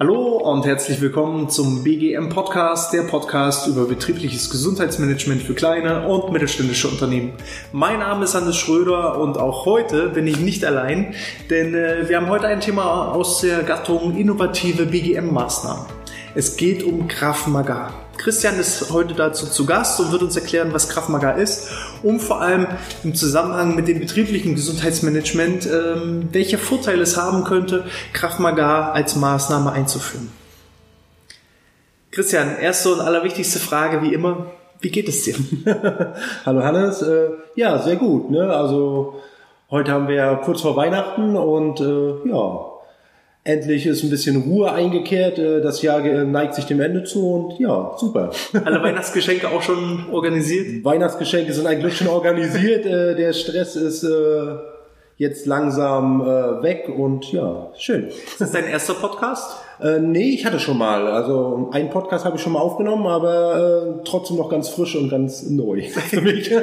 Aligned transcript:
Hallo 0.00 0.38
und 0.38 0.64
herzlich 0.64 1.02
willkommen 1.02 1.50
zum 1.50 1.84
BGM 1.84 2.30
Podcast, 2.30 2.94
der 2.94 3.02
Podcast 3.02 3.66
über 3.66 3.84
betriebliches 3.84 4.48
Gesundheitsmanagement 4.48 5.42
für 5.42 5.52
kleine 5.52 6.08
und 6.08 6.32
mittelständische 6.32 6.88
Unternehmen. 6.88 7.34
Mein 7.72 7.98
Name 7.98 8.24
ist 8.24 8.34
Hannes 8.34 8.56
Schröder 8.56 9.20
und 9.20 9.36
auch 9.36 9.66
heute 9.66 10.08
bin 10.08 10.26
ich 10.26 10.40
nicht 10.40 10.64
allein, 10.64 11.14
denn 11.50 11.74
äh, 11.74 12.08
wir 12.08 12.16
haben 12.16 12.30
heute 12.30 12.46
ein 12.46 12.60
Thema 12.60 13.12
aus 13.12 13.42
der 13.42 13.62
Gattung 13.62 14.16
innovative 14.16 14.86
BGM-Maßnahmen. 14.86 15.84
Es 16.34 16.56
geht 16.56 16.82
um 16.82 17.08
Krav 17.08 17.46
Maga. 17.46 18.03
Christian 18.24 18.58
ist 18.58 18.90
heute 18.90 19.12
dazu 19.12 19.44
zu 19.44 19.66
Gast 19.66 20.00
und 20.00 20.10
wird 20.10 20.22
uns 20.22 20.34
erklären, 20.34 20.72
was 20.72 20.88
Krav 20.88 21.10
Maga 21.10 21.32
ist 21.32 21.68
und 22.02 22.20
vor 22.20 22.40
allem 22.40 22.66
im 23.02 23.14
Zusammenhang 23.14 23.74
mit 23.74 23.86
dem 23.86 24.00
betrieblichen 24.00 24.54
Gesundheitsmanagement, 24.54 25.66
ähm, 25.66 26.30
welche 26.32 26.56
Vorteile 26.56 27.02
es 27.02 27.18
haben 27.18 27.44
könnte, 27.44 27.84
Krav 28.14 28.38
Maga 28.38 28.92
als 28.92 29.14
Maßnahme 29.14 29.72
einzuführen. 29.72 30.32
Christian, 32.12 32.56
erste 32.58 32.94
und 32.94 33.00
allerwichtigste 33.02 33.58
Frage 33.58 34.00
wie 34.00 34.14
immer, 34.14 34.46
wie 34.80 34.90
geht 34.90 35.10
es 35.10 35.24
dir? 35.24 35.34
Hallo 36.46 36.62
Hannes, 36.62 37.02
äh, 37.02 37.28
ja, 37.56 37.78
sehr 37.78 37.96
gut. 37.96 38.30
Ne? 38.30 38.48
Also 38.48 39.20
heute 39.70 39.92
haben 39.92 40.08
wir 40.08 40.14
ja 40.14 40.34
kurz 40.36 40.62
vor 40.62 40.76
Weihnachten 40.76 41.36
und 41.36 41.78
äh, 41.78 42.26
ja, 42.30 42.73
Endlich 43.46 43.84
ist 43.84 44.02
ein 44.02 44.08
bisschen 44.08 44.36
Ruhe 44.42 44.72
eingekehrt. 44.72 45.38
Äh, 45.38 45.60
das 45.60 45.82
Jahr 45.82 46.00
neigt 46.00 46.54
sich 46.54 46.64
dem 46.64 46.80
Ende 46.80 47.04
zu 47.04 47.30
und 47.30 47.60
ja, 47.60 47.94
super. 47.98 48.30
Alle 48.64 48.82
Weihnachtsgeschenke 48.82 49.48
auch 49.48 49.62
schon 49.62 50.06
organisiert? 50.10 50.82
Weihnachtsgeschenke 50.82 51.52
sind 51.52 51.66
eigentlich 51.66 51.96
schon 51.96 52.08
organisiert. 52.08 52.86
Äh, 52.86 53.14
der 53.14 53.34
Stress 53.34 53.76
ist 53.76 54.02
äh, 54.02 54.56
jetzt 55.16 55.46
langsam 55.46 56.20
weg 56.20 56.88
und 56.96 57.30
ja, 57.32 57.70
schön. 57.76 58.08
Ist 58.08 58.40
das 58.40 58.52
dein 58.52 58.66
erster 58.66 58.94
Podcast? 58.94 59.58
Äh, 59.80 59.98
nee, 59.98 60.30
ich 60.30 60.46
hatte 60.46 60.60
schon 60.60 60.78
mal. 60.78 61.06
Also 61.08 61.68
einen 61.72 61.90
Podcast 61.90 62.24
habe 62.24 62.36
ich 62.36 62.42
schon 62.42 62.52
mal 62.52 62.60
aufgenommen, 62.60 63.06
aber 63.06 63.98
äh, 63.98 64.04
trotzdem 64.04 64.36
noch 64.36 64.48
ganz 64.48 64.68
frisch 64.68 64.94
und 64.96 65.08
ganz 65.08 65.42
neu 65.42 65.82
für 66.10 66.20
mich. 66.20 66.50
äh, 66.50 66.62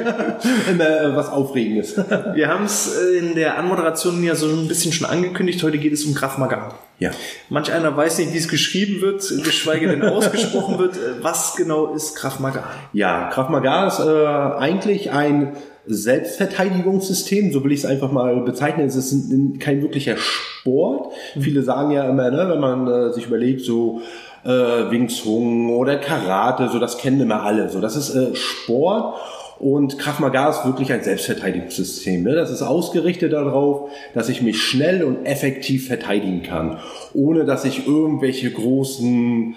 was 1.14 1.30
Aufregendes. 1.30 1.96
Wir 2.34 2.48
haben 2.48 2.64
es 2.64 2.98
in 2.98 3.34
der 3.34 3.58
Anmoderation 3.58 4.22
ja 4.24 4.34
so 4.34 4.46
ein 4.46 4.68
bisschen 4.68 4.92
schon 4.92 5.08
angekündigt. 5.08 5.62
Heute 5.62 5.78
geht 5.78 5.92
es 5.92 6.04
um 6.04 6.14
Graf 6.14 6.38
Magan. 6.38 6.72
Ja. 6.98 7.10
Manch 7.48 7.72
einer 7.72 7.96
weiß 7.96 8.18
nicht, 8.18 8.32
wie 8.32 8.38
es 8.38 8.48
geschrieben 8.48 9.00
wird, 9.00 9.22
geschweige 9.44 9.88
denn 9.88 10.02
ausgesprochen 10.02 10.78
wird. 10.78 10.98
Was 11.20 11.56
genau 11.56 11.92
ist 11.94 12.16
Graf 12.16 12.38
Maga? 12.38 12.64
Ja, 12.92 13.28
Graf 13.30 13.48
Maga 13.48 13.88
ist 13.88 13.98
äh, 13.98 14.26
eigentlich 14.58 15.10
ein 15.10 15.56
Selbstverteidigungssystem, 15.86 17.52
so 17.52 17.64
will 17.64 17.72
ich 17.72 17.80
es 17.80 17.86
einfach 17.86 18.12
mal 18.12 18.40
bezeichnen. 18.42 18.86
Es 18.86 18.96
ist 18.96 19.14
kein 19.58 19.82
wirklicher 19.82 20.16
Sport. 20.16 21.12
Mhm. 21.34 21.40
Viele 21.40 21.62
sagen 21.62 21.90
ja 21.90 22.08
immer, 22.08 22.30
ne, 22.30 22.48
wenn 22.48 22.60
man 22.60 22.86
äh, 22.86 23.12
sich 23.12 23.26
überlegt, 23.26 23.62
so 23.62 24.00
äh, 24.44 24.48
Wing 24.48 25.08
Chun 25.08 25.70
oder 25.70 25.96
Karate, 25.96 26.68
so 26.68 26.78
das 26.78 26.98
kennen 26.98 27.20
immer 27.20 27.42
alle. 27.42 27.68
So, 27.68 27.80
das 27.80 27.96
ist 27.96 28.14
äh, 28.14 28.34
Sport. 28.34 29.14
Und 29.58 29.96
Krav 29.96 30.18
Maga 30.18 30.50
ist 30.50 30.64
wirklich 30.64 30.92
ein 30.92 31.04
Selbstverteidigungssystem. 31.04 32.24
Ne? 32.24 32.34
Das 32.34 32.50
ist 32.50 32.62
ausgerichtet 32.62 33.32
darauf, 33.32 33.90
dass 34.12 34.28
ich 34.28 34.42
mich 34.42 34.60
schnell 34.60 35.04
und 35.04 35.24
effektiv 35.24 35.86
verteidigen 35.86 36.42
kann, 36.42 36.78
ohne 37.14 37.44
dass 37.44 37.64
ich 37.64 37.86
irgendwelche 37.86 38.50
großen 38.50 39.54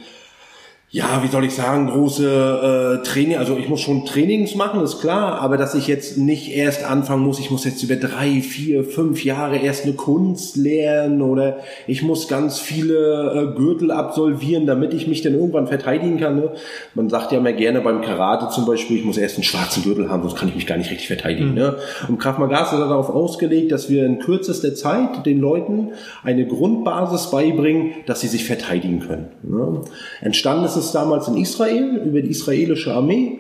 ja, 0.96 1.22
wie 1.24 1.28
soll 1.28 1.44
ich 1.44 1.54
sagen, 1.54 1.88
große 1.88 3.02
äh, 3.02 3.06
Training, 3.06 3.36
also 3.36 3.58
ich 3.58 3.68
muss 3.68 3.82
schon 3.82 4.06
Trainings 4.06 4.56
machen, 4.56 4.80
ist 4.82 5.02
klar, 5.02 5.42
aber 5.42 5.58
dass 5.58 5.76
ich 5.76 5.88
jetzt 5.88 6.18
nicht 6.18 6.56
erst 6.56 6.86
anfangen 6.86 7.22
muss, 7.22 7.38
ich 7.38 7.52
muss 7.52 7.66
jetzt 7.66 7.84
über 7.84 7.98
drei, 7.98 8.40
vier, 8.40 8.86
fünf 8.86 9.26
Jahre 9.26 9.58
erst 9.58 9.84
eine 9.84 9.96
Kunst 9.96 10.56
lernen 10.56 11.22
oder 11.22 11.58
ich 11.86 12.02
muss 12.02 12.30
ganz 12.30 12.60
viele 12.60 13.52
äh, 13.54 13.58
Gürtel 13.58 13.92
absolvieren, 13.92 14.66
damit 14.66 14.94
ich 14.94 15.06
mich 15.06 15.22
dann 15.22 15.34
irgendwann 15.34 15.68
verteidigen 15.68 16.18
kann. 16.18 16.38
Ne? 16.38 16.52
Man 16.94 17.10
sagt 17.10 17.34
ja 17.34 17.40
immer 17.40 17.52
gerne 17.52 17.82
beim 17.82 18.02
Karate 18.02 18.48
zum 18.48 18.66
Beispiel, 18.66 18.98
ich 18.98 19.04
muss 19.04 19.18
erst 19.18 19.36
einen 19.36 19.44
schwarzen 19.44 19.84
Gürtel 19.84 20.10
haben, 20.10 20.22
sonst 20.22 20.38
kann 20.38 20.48
ich 20.48 20.56
mich 20.56 20.66
gar 20.66 20.78
nicht 20.78 20.92
richtig 20.92 21.08
verteidigen. 21.08 21.50
Mhm. 21.50 21.56
Ne? 21.56 21.76
Und 22.08 22.20
Krav 22.20 22.38
Maga 22.38 22.64
ist 22.64 22.72
darauf 22.72 23.10
ausgelegt, 23.10 23.74
dass 23.74 23.90
wir 23.90 24.06
in 24.06 24.20
kürzester 24.20 24.74
Zeit 24.76 25.26
den 25.26 25.42
Leuten 25.42 25.90
eine 26.24 26.48
Grundbasis 26.48 27.32
beibringen, 27.32 27.96
dass 28.06 28.22
sie 28.22 28.30
sich 28.30 28.46
verteidigen 28.46 29.02
können. 29.02 29.28
Ne? 29.44 29.82
Entstanden 30.22 30.64
ist 30.64 30.78
es 30.78 30.85
es 30.86 30.92
damals 30.92 31.28
in 31.28 31.38
Israel 31.38 32.02
über 32.06 32.22
die 32.22 32.30
israelische 32.30 32.94
Armee. 32.94 33.40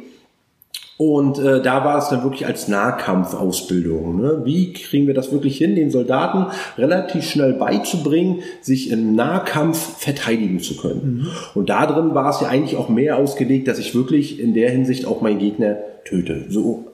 Und 0.97 1.39
äh, 1.39 1.61
da 1.61 1.83
war 1.83 1.97
es 1.97 2.07
dann 2.07 2.23
wirklich 2.23 2.45
als 2.45 2.69
Nahkampfausbildung. 2.69 4.21
Ne? 4.21 4.41
Wie 4.45 4.71
kriegen 4.71 5.07
wir 5.07 5.13
das 5.13 5.33
wirklich 5.33 5.57
hin, 5.57 5.75
den 5.75 5.91
Soldaten 5.91 6.45
relativ 6.77 7.25
schnell 7.25 7.53
beizubringen, 7.53 8.39
sich 8.61 8.91
im 8.91 9.13
Nahkampf 9.13 9.97
verteidigen 9.99 10.61
zu 10.61 10.77
können? 10.77 11.25
Mhm. 11.25 11.27
Und 11.53 11.69
da 11.69 11.85
drin 11.85 12.15
war 12.15 12.29
es 12.29 12.39
ja 12.39 12.47
eigentlich 12.47 12.77
auch 12.77 12.87
mehr 12.87 13.17
ausgelegt, 13.17 13.67
dass 13.67 13.77
ich 13.77 13.93
wirklich 13.93 14.39
in 14.39 14.53
der 14.53 14.69
Hinsicht 14.69 15.05
auch 15.05 15.21
meinen 15.21 15.39
Gegner 15.39 15.77
töte. 16.05 16.45
So 16.47 16.85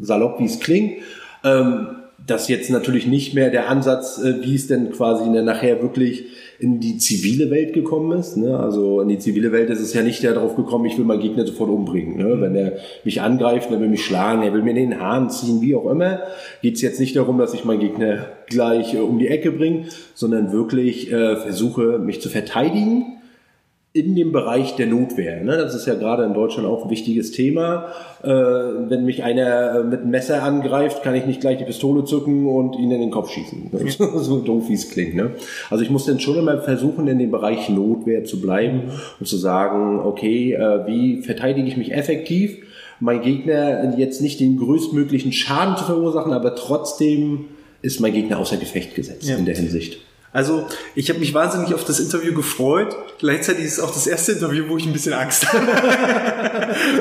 salopp 0.00 0.40
wie 0.40 0.46
es 0.46 0.60
klingt. 0.60 1.02
Ähm, 1.44 1.88
das 2.26 2.48
jetzt 2.48 2.70
natürlich 2.70 3.06
nicht 3.06 3.34
mehr 3.34 3.50
der 3.50 3.68
Ansatz, 3.68 4.22
äh, 4.22 4.42
wie 4.42 4.54
es 4.54 4.66
denn 4.66 4.90
quasi 4.90 5.28
nachher 5.28 5.82
wirklich 5.82 6.24
in 6.58 6.78
die 6.78 6.98
zivile 6.98 7.50
Welt 7.50 7.72
gekommen 7.72 8.18
ist. 8.18 8.36
Ne? 8.36 8.58
Also 8.58 9.00
in 9.00 9.08
die 9.08 9.18
zivile 9.18 9.50
Welt 9.50 9.70
ist 9.70 9.80
es 9.80 9.94
ja 9.94 10.02
nicht 10.02 10.22
darauf 10.22 10.56
gekommen, 10.56 10.84
ich 10.84 10.98
will 10.98 11.06
meinen 11.06 11.22
Gegner 11.22 11.46
sofort 11.46 11.70
umbringen. 11.70 12.18
Ne? 12.18 12.40
Wenn 12.40 12.54
er 12.54 12.74
mich 13.02 13.22
angreift, 13.22 13.70
er 13.70 13.80
will 13.80 13.88
mich 13.88 14.04
schlagen, 14.04 14.42
er 14.42 14.52
will 14.52 14.62
mir 14.62 14.70
in 14.70 14.90
den 14.90 15.00
Haaren 15.00 15.30
ziehen, 15.30 15.62
wie 15.62 15.74
auch 15.74 15.90
immer, 15.90 16.20
geht 16.60 16.74
es 16.74 16.82
jetzt 16.82 17.00
nicht 17.00 17.16
darum, 17.16 17.38
dass 17.38 17.54
ich 17.54 17.64
meinen 17.64 17.80
Gegner 17.80 18.26
gleich 18.46 18.94
äh, 18.94 18.98
um 18.98 19.18
die 19.18 19.28
Ecke 19.28 19.52
bringe, 19.52 19.86
sondern 20.14 20.52
wirklich 20.52 21.10
äh, 21.10 21.36
versuche, 21.36 21.98
mich 21.98 22.20
zu 22.20 22.28
verteidigen 22.28 23.19
in 23.92 24.14
dem 24.14 24.30
Bereich 24.30 24.76
der 24.76 24.86
Notwehr. 24.86 25.42
Ne? 25.42 25.56
Das 25.56 25.74
ist 25.74 25.86
ja 25.86 25.94
gerade 25.94 26.22
in 26.24 26.32
Deutschland 26.32 26.68
auch 26.68 26.84
ein 26.84 26.90
wichtiges 26.90 27.32
Thema. 27.32 27.86
Äh, 28.22 28.28
wenn 28.28 29.04
mich 29.04 29.24
einer 29.24 29.80
äh, 29.80 29.82
mit 29.82 30.02
einem 30.02 30.10
Messer 30.10 30.44
angreift, 30.44 31.02
kann 31.02 31.16
ich 31.16 31.26
nicht 31.26 31.40
gleich 31.40 31.58
die 31.58 31.64
Pistole 31.64 32.04
zücken 32.04 32.46
und 32.46 32.76
ihn 32.76 32.92
in 32.92 33.00
den 33.00 33.10
Kopf 33.10 33.30
schießen. 33.30 33.70
so 34.18 34.38
doof 34.38 34.68
wie 34.68 34.74
es 34.74 34.90
klingt. 34.90 35.16
Ne? 35.16 35.32
Also 35.70 35.82
ich 35.82 35.90
muss 35.90 36.06
dann 36.06 36.20
schon 36.20 36.38
immer 36.38 36.58
versuchen, 36.58 37.08
in 37.08 37.18
dem 37.18 37.32
Bereich 37.32 37.68
Notwehr 37.68 38.24
zu 38.24 38.40
bleiben 38.40 38.82
und 39.18 39.26
zu 39.26 39.36
sagen, 39.36 39.98
okay, 39.98 40.52
äh, 40.52 40.86
wie 40.86 41.22
verteidige 41.22 41.66
ich 41.66 41.76
mich 41.76 41.92
effektiv? 41.92 42.58
Mein 43.00 43.22
Gegner 43.22 43.98
jetzt 43.98 44.20
nicht 44.20 44.38
den 44.38 44.56
größtmöglichen 44.56 45.32
Schaden 45.32 45.76
zu 45.76 45.84
verursachen, 45.84 46.32
aber 46.32 46.54
trotzdem 46.54 47.46
ist 47.82 47.98
mein 47.98 48.12
Gegner 48.12 48.38
außer 48.38 48.58
Gefecht 48.58 48.94
gesetzt 48.94 49.28
ja. 49.28 49.36
in 49.36 49.46
der 49.46 49.56
Hinsicht. 49.56 49.98
Also 50.32 50.66
ich 50.94 51.08
habe 51.08 51.18
mich 51.18 51.34
wahnsinnig 51.34 51.74
auf 51.74 51.84
das 51.84 51.98
Interview 51.98 52.32
gefreut. 52.32 52.94
Gleichzeitig 53.18 53.64
ist 53.64 53.78
es 53.78 53.80
auch 53.80 53.92
das 53.92 54.06
erste 54.06 54.32
Interview, 54.32 54.64
wo 54.68 54.76
ich 54.76 54.86
ein 54.86 54.92
bisschen 54.92 55.12
Angst 55.12 55.46
habe. 55.52 55.66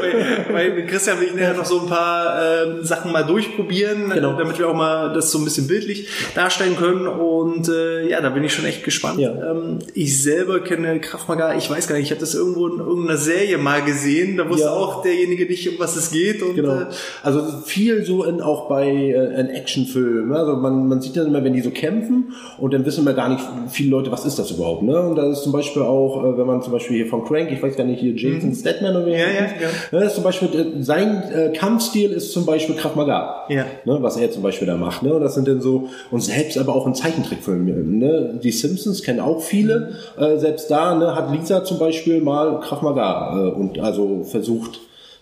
weil, 0.01 0.45
weil, 0.51 0.73
mit 0.73 0.87
Christian 0.87 1.19
will 1.19 1.27
ich 1.27 1.35
nachher 1.35 1.53
noch 1.53 1.65
so 1.65 1.81
ein 1.81 1.87
paar 1.87 2.41
äh, 2.41 2.83
Sachen 2.83 3.11
mal 3.11 3.23
durchprobieren, 3.23 4.09
genau. 4.09 4.33
damit 4.33 4.57
wir 4.57 4.67
auch 4.67 4.73
mal 4.73 5.13
das 5.13 5.31
so 5.31 5.37
ein 5.37 5.43
bisschen 5.43 5.67
bildlich 5.67 6.07
darstellen 6.33 6.75
können. 6.75 7.07
Und 7.07 7.69
äh, 7.69 8.09
ja, 8.09 8.19
da 8.19 8.29
bin 8.29 8.43
ich 8.43 8.53
schon 8.53 8.65
echt 8.65 8.83
gespannt. 8.83 9.19
Ja. 9.19 9.51
Ähm, 9.51 9.77
ich 9.93 10.23
selber 10.23 10.61
kenne 10.61 10.99
Kraftmagar, 10.99 11.55
ich 11.55 11.69
weiß 11.69 11.87
gar 11.87 11.95
nicht, 11.95 12.05
ich 12.05 12.11
habe 12.11 12.21
das 12.21 12.33
irgendwo 12.33 12.67
in 12.67 12.79
irgendeiner 12.79 13.17
Serie 13.17 13.59
mal 13.59 13.83
gesehen. 13.83 14.37
Da 14.37 14.49
wusste 14.49 14.65
ja. 14.65 14.71
auch 14.71 15.03
derjenige 15.03 15.45
nicht, 15.45 15.69
um 15.69 15.75
was 15.77 15.95
es 15.95 16.09
geht. 16.09 16.41
Und, 16.41 16.55
genau. 16.55 16.81
Äh, 16.81 16.85
also 17.21 17.45
viel 17.63 18.03
so 18.03 18.23
in, 18.23 18.41
auch 18.41 18.67
bei 18.67 18.87
äh, 18.87 19.39
in 19.39 19.49
Actionfilmen. 19.49 20.33
Also 20.33 20.55
man, 20.55 20.87
man 20.87 20.99
sieht 20.99 21.15
dann 21.15 21.27
immer, 21.27 21.43
wenn 21.43 21.53
die 21.53 21.61
so 21.61 21.69
kämpfen 21.69 22.33
und 22.57 22.73
dann 22.73 22.85
wissen 22.85 23.05
wir 23.05 23.18
gar 23.19 23.27
nicht 23.27 23.43
viele 23.67 23.89
Leute, 23.89 24.13
was 24.13 24.23
ist 24.23 24.39
das 24.39 24.49
überhaupt, 24.49 24.81
ne? 24.81 24.97
Und 24.97 25.17
da 25.17 25.29
ist 25.29 25.43
zum 25.43 25.51
Beispiel 25.51 25.81
auch, 25.81 26.23
äh, 26.23 26.37
wenn 26.37 26.47
man 26.47 26.61
zum 26.61 26.71
Beispiel 26.71 26.95
hier 26.95 27.07
von 27.07 27.25
Crank, 27.25 27.51
ich 27.51 27.61
weiß 27.61 27.75
gar 27.75 27.83
nicht, 27.83 27.99
hier 27.99 28.13
Jason 28.15 28.51
mhm. 28.51 28.55
Statman 28.55 28.95
oder 28.95 29.07
wie 29.07 29.11
ja, 29.11 29.17
ja, 29.17 29.25
ja. 29.59 29.69
Ne, 29.91 30.05
ist 30.05 30.15
zum 30.15 30.23
Beispiel, 30.23 30.47
äh, 30.57 30.81
sein 30.81 31.21
äh, 31.35 31.51
Kampfstil 31.51 32.13
ist 32.13 32.31
zum 32.31 32.45
Beispiel 32.45 32.75
Krav 32.75 32.95
Maga, 32.95 33.43
ja. 33.49 33.65
ne? 33.83 33.97
was 33.99 34.15
er 34.15 34.31
zum 34.31 34.41
Beispiel 34.41 34.67
da 34.67 34.77
macht, 34.77 35.03
ne? 35.03 35.13
Und 35.13 35.21
das 35.21 35.35
sind 35.35 35.49
dann 35.49 35.59
so, 35.59 35.89
und 36.11 36.21
selbst 36.21 36.57
aber 36.57 36.73
auch 36.73 36.87
in 36.87 36.95
Zeichentrickfilmen, 36.95 37.99
ne? 37.99 38.39
Die 38.41 38.51
Simpsons 38.51 39.03
kennen 39.03 39.19
auch 39.19 39.41
viele, 39.41 39.97
mhm. 40.17 40.23
äh, 40.23 40.39
selbst 40.39 40.71
da, 40.71 40.95
ne, 40.95 41.13
hat 41.13 41.29
Lisa 41.29 41.65
zum 41.65 41.77
Beispiel 41.77 42.21
mal 42.21 42.61
Krav 42.61 42.81
Maga 42.81 43.37
äh, 43.37 43.51
und 43.51 43.81
also 43.81 44.23
versucht, 44.23 44.79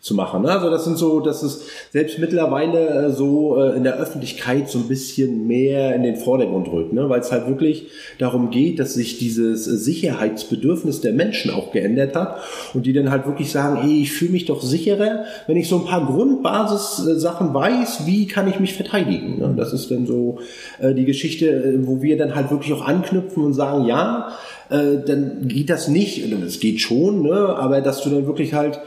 zu 0.08 0.16
machen. 0.16 0.44
Ne? 0.44 0.52
Also 0.52 0.70
das 0.70 0.86
sind 0.86 0.98
so, 0.98 1.20
dass 1.20 1.44
es 1.44 1.64
selbst 1.92 2.18
mittlerweile 2.18 2.88
äh, 2.88 3.12
so 3.12 3.62
äh, 3.62 3.76
in 3.76 3.84
der 3.84 3.98
Öffentlichkeit 3.98 4.70
so 4.70 4.80
ein 4.80 4.88
bisschen 4.88 5.46
mehr 5.46 5.94
in 5.96 6.04
den 6.04 6.16
Vordergrund 6.16 6.72
rückt, 6.72 6.94
ne? 6.94 7.10
weil 7.10 7.20
es 7.20 7.32
halt 7.32 7.48
wirklich 7.48 7.88
darum 8.18 8.50
geht, 8.50 8.80
dass 8.80 8.94
sich 8.94 9.20
dieses 9.20 9.66
Sicherheitsbedürfnis 9.66 11.02
der 11.02 11.12
Menschen 11.12 11.52
auch 11.52 11.72
geändert 11.74 12.16
hat 12.16 12.40
und 12.74 12.86
die 12.86 12.94
dann 12.94 13.12
halt 13.12 13.28
wirklich 13.28 13.52
sagen, 13.52 13.80
ey, 13.84 14.02
ich 14.02 14.14
fühle 14.14 14.32
mich 14.32 14.46
doch 14.46 14.62
sicherer, 14.62 15.26
wenn 15.46 15.58
ich 15.58 15.68
so 15.68 15.76
ein 15.76 15.86
paar 15.86 16.06
Grundbasis-Sachen 16.06 17.54
weiß, 17.54 18.06
wie 18.06 18.28
kann 18.28 18.48
ich 18.48 18.62
mich 18.62 18.76
verteidigen. 18.76 19.40
Ne? 19.40 19.54
Das 19.58 19.74
ist 19.74 19.92
dann 19.92 20.08
so 20.08 20.40
äh, 20.80 20.94
die 20.94 21.06
Geschichte, 21.06 21.80
wo 21.82 22.02
wir 22.02 22.18
dann 22.18 22.34
halt 22.34 22.50
wirklich 22.50 22.72
auch 22.72 22.88
anknüpfen 22.88 23.44
und 23.44 23.54
sagen, 23.54 23.86
ja, 23.86 24.30
dann 24.70 25.48
geht 25.48 25.70
das 25.70 25.88
nicht, 25.88 26.22
es 26.30 26.60
geht 26.60 26.82
schon, 26.82 27.22
ne? 27.22 27.56
aber 27.58 27.80
dass 27.80 28.02
du 28.04 28.10
dann 28.10 28.28
wirklich 28.28 28.54
halt 28.54 28.82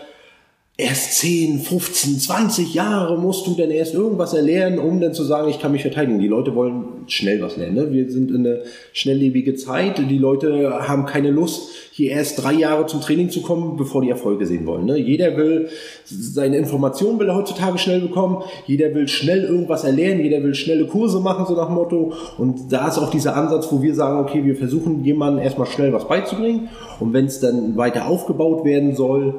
erst 0.81 1.19
10, 1.19 1.61
15, 1.61 2.19
20 2.19 2.75
Jahre 2.75 3.19
musst 3.19 3.47
du 3.47 3.55
denn 3.55 3.71
erst 3.71 3.95
irgendwas 3.95 4.35
erlernen, 4.35 4.79
um 4.79 5.01
dann 5.01 5.15
zu 5.15 5.25
sagen, 5.25 5.49
ich 5.49 5.61
kann 5.61 5.73
mich 5.73 5.83
verteidigen. 5.83 6.19
Die 6.19 6.29
Leute 6.29 6.55
wollen 6.55 7.05
schnell 7.07 7.41
was 7.43 7.57
lernen. 7.57 7.75
Ne? 7.75 7.93
Wir 7.93 8.11
sind 8.11 8.31
in 8.31 8.47
einer 8.47 8.59
schnelllebige 8.93 9.55
Zeit. 9.55 9.99
Die 9.99 10.19
Leute 10.19 10.71
haben 10.89 11.07
keine 11.07 11.31
Lust, 11.31 11.71
hier 11.93 12.13
erst 12.13 12.43
drei 12.43 12.55
Jahre 12.55 12.87
zum 12.87 13.01
Training 13.01 13.31
zu 13.31 13.43
kommen, 13.43 13.77
bevor 13.77 14.03
die 14.03 14.11
Erfolge 14.11 14.47
sehen 14.47 14.67
wollen. 14.67 14.87
Ne? 14.87 14.99
Jeder 14.99 15.37
will 15.37 15.69
seine 16.05 16.57
Informationen 16.57 17.19
will 17.19 17.29
er 17.29 17.37
heutzutage 17.37 17.79
schnell 17.79 18.01
bekommen. 18.01 18.43
Jeder 18.67 18.95
will 18.95 19.09
schnell 19.09 19.45
irgendwas 19.45 19.85
erlernen. 19.85 20.23
Jeder 20.23 20.43
will 20.43 20.55
schnelle 20.55 20.87
Kurse 20.87 21.21
machen, 21.21 21.47
so 21.47 21.55
nach 21.55 21.67
dem 21.67 21.75
Motto. 21.75 22.13
Und 22.39 22.73
da 22.73 22.89
ist 22.89 22.99
auch 22.99 23.11
dieser 23.11 23.37
Ansatz, 23.37 23.71
wo 23.71 23.83
wir 23.83 23.95
sagen, 23.95 24.19
okay, 24.21 24.45
wir 24.45 24.57
versuchen 24.57 25.05
jemandem 25.05 25.45
erstmal 25.45 25.67
schnell 25.67 25.93
was 25.93 26.09
beizubringen. 26.09 26.69
Und 26.99 27.13
wenn 27.13 27.27
es 27.27 27.41
dann 27.41 27.77
weiter 27.77 28.07
aufgebaut 28.07 28.65
werden 28.65 28.95
soll, 28.95 29.35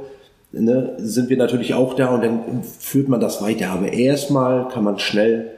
ne, 0.51 0.93
sind 0.97 1.29
wir 1.29 1.37
natürlich 1.37 1.73
auch 1.73 1.93
da 1.93 2.13
und 2.13 2.23
dann 2.23 2.63
führt 2.63 3.07
man 3.07 3.19
das 3.19 3.41
weiter. 3.41 3.69
Aber 3.69 3.91
erstmal 3.91 4.67
kann 4.69 4.83
man 4.83 4.99
schnell 4.99 5.51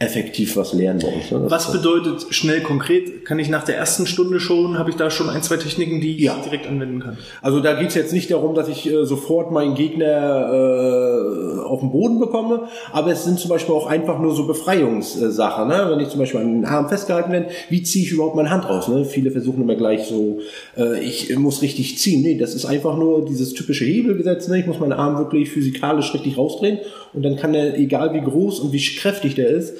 effektiv 0.00 0.56
was 0.56 0.74
lernen 0.74 1.00
bei 1.00 1.08
uns. 1.08 1.30
Ne? 1.32 1.50
Was 1.50 1.72
bedeutet 1.72 2.26
schnell 2.30 2.60
konkret? 2.60 3.24
Kann 3.24 3.40
ich 3.40 3.48
nach 3.48 3.64
der 3.64 3.76
ersten 3.76 4.06
Stunde 4.06 4.38
schon, 4.38 4.78
habe 4.78 4.90
ich 4.90 4.96
da 4.96 5.10
schon 5.10 5.28
ein, 5.28 5.42
zwei 5.42 5.56
Techniken, 5.56 6.00
die 6.00 6.14
ich 6.16 6.22
ja. 6.22 6.36
direkt 6.44 6.68
anwenden 6.68 7.00
kann? 7.00 7.18
Also 7.42 7.58
da 7.58 7.74
geht's 7.74 7.96
jetzt 7.96 8.12
nicht 8.12 8.30
darum, 8.30 8.54
dass 8.54 8.68
ich 8.68 8.88
äh, 8.88 9.04
sofort 9.04 9.50
meinen 9.50 9.74
Gegner 9.74 10.52
äh, 10.52 11.60
auf 11.62 11.80
den 11.80 11.90
Boden 11.90 12.20
bekomme, 12.20 12.68
aber 12.92 13.10
es 13.10 13.24
sind 13.24 13.40
zum 13.40 13.50
Beispiel 13.50 13.74
auch 13.74 13.88
einfach 13.88 14.20
nur 14.20 14.36
so 14.36 14.46
Befreiungssachen. 14.46 15.66
Ne? 15.66 15.86
Wenn 15.90 15.98
ich 15.98 16.10
zum 16.10 16.20
Beispiel 16.20 16.40
an 16.40 16.62
den 16.62 16.64
Arm 16.64 16.88
festgehalten 16.88 17.32
werde, 17.32 17.48
wie 17.68 17.82
ziehe 17.82 18.04
ich 18.04 18.12
überhaupt 18.12 18.36
meine 18.36 18.50
Hand 18.50 18.68
raus? 18.68 18.86
Ne? 18.86 19.04
Viele 19.04 19.32
versuchen 19.32 19.62
immer 19.62 19.74
gleich 19.74 20.04
so, 20.06 20.38
äh, 20.76 21.00
ich 21.02 21.36
muss 21.36 21.60
richtig 21.60 21.98
ziehen. 21.98 22.22
Nee, 22.22 22.38
das 22.38 22.54
ist 22.54 22.66
einfach 22.66 22.96
nur 22.96 23.24
dieses 23.24 23.52
typische 23.52 23.84
Hebelgesetz. 23.84 24.46
Ne? 24.46 24.60
Ich 24.60 24.66
muss 24.66 24.78
meinen 24.78 24.92
Arm 24.92 25.18
wirklich 25.18 25.50
physikalisch 25.50 26.14
richtig 26.14 26.38
rausdrehen 26.38 26.78
und 27.14 27.24
dann 27.24 27.34
kann 27.34 27.52
er, 27.52 27.76
egal 27.76 28.14
wie 28.14 28.20
groß 28.20 28.60
und 28.60 28.72
wie 28.72 28.78
kräftig 28.78 29.34
der 29.34 29.48
ist, 29.48 29.74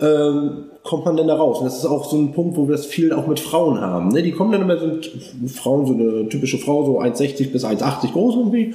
ähm, 0.00 0.64
kommt 0.82 1.04
man 1.04 1.16
denn 1.16 1.28
da 1.28 1.36
raus? 1.36 1.58
Und 1.58 1.66
das 1.66 1.78
ist 1.78 1.86
auch 1.86 2.08
so 2.08 2.16
ein 2.16 2.32
Punkt, 2.32 2.56
wo 2.56 2.68
wir 2.68 2.76
das 2.76 2.86
viel 2.86 3.12
auch 3.12 3.26
mit 3.26 3.40
Frauen 3.40 3.80
haben. 3.80 4.08
Ne? 4.08 4.22
Die 4.22 4.32
kommen 4.32 4.52
dann 4.52 4.62
immer, 4.62 4.78
sind 4.78 5.10
Frauen, 5.48 5.86
so 5.86 5.94
eine 5.94 6.28
typische 6.28 6.58
Frau, 6.58 6.84
so 6.84 7.00
1,60 7.00 7.52
bis 7.52 7.64
1,80 7.64 8.12
groß 8.12 8.36
irgendwie, 8.36 8.74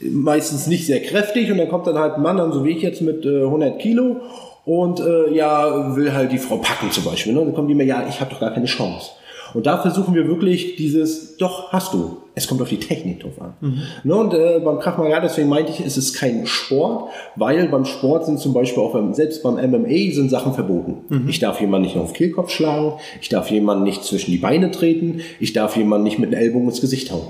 meistens 0.00 0.66
nicht 0.66 0.86
sehr 0.86 1.00
kräftig 1.02 1.50
und 1.50 1.58
dann 1.58 1.68
kommt 1.68 1.86
dann 1.86 1.98
halt 1.98 2.14
ein 2.14 2.22
Mann, 2.22 2.36
dann 2.36 2.52
so 2.52 2.64
wie 2.64 2.70
ich 2.70 2.82
jetzt 2.82 3.00
mit 3.00 3.24
äh, 3.24 3.44
100 3.44 3.78
Kilo 3.78 4.20
und 4.64 5.00
äh, 5.00 5.34
ja, 5.34 5.94
will 5.96 6.12
halt 6.12 6.32
die 6.32 6.38
Frau 6.38 6.56
packen 6.58 6.90
zum 6.90 7.04
Beispiel. 7.04 7.32
Ne? 7.32 7.40
Dann 7.40 7.54
kommen 7.54 7.68
die 7.68 7.74
mir, 7.74 7.84
ja, 7.84 8.06
ich 8.08 8.20
habe 8.20 8.30
doch 8.30 8.40
gar 8.40 8.52
keine 8.52 8.66
Chance. 8.66 9.10
Und 9.54 9.66
da 9.66 9.78
versuchen 9.78 10.14
wir 10.14 10.26
wirklich 10.26 10.76
dieses, 10.76 11.36
doch, 11.36 11.72
hast 11.72 11.94
du. 11.94 12.18
Es 12.34 12.48
kommt 12.48 12.60
auf 12.60 12.68
die 12.68 12.80
Technik 12.80 13.20
drauf 13.20 13.40
an. 13.40 13.54
Mhm. 13.60 13.82
Ne, 14.02 14.14
und 14.16 14.34
äh, 14.34 14.60
beim 14.62 14.80
Kraftmagar, 14.80 15.20
deswegen 15.20 15.48
meinte 15.48 15.70
ich, 15.70 15.78
es 15.78 15.96
ist 15.96 16.14
kein 16.14 16.46
Sport, 16.46 17.10
weil 17.36 17.68
beim 17.68 17.84
Sport 17.84 18.26
sind 18.26 18.40
zum 18.40 18.52
Beispiel 18.52 18.82
auch 18.82 18.92
beim, 18.92 19.14
selbst 19.14 19.44
beim 19.44 19.54
MMA 19.54 20.12
sind 20.12 20.30
Sachen 20.30 20.52
verboten. 20.52 21.04
Mhm. 21.08 21.28
Ich 21.28 21.38
darf 21.38 21.60
jemanden 21.60 21.86
nicht 21.86 21.96
auf 21.96 22.12
den 22.12 22.16
Kehlkopf 22.16 22.50
schlagen, 22.50 22.94
ich 23.20 23.28
darf 23.28 23.50
jemanden 23.52 23.84
nicht 23.84 24.02
zwischen 24.02 24.32
die 24.32 24.38
Beine 24.38 24.72
treten, 24.72 25.20
ich 25.38 25.52
darf 25.52 25.76
jemanden 25.76 26.04
nicht 26.04 26.18
mit 26.18 26.32
den 26.32 26.38
Ellbogen 26.38 26.68
ins 26.68 26.80
Gesicht 26.80 27.12
hauen. 27.12 27.28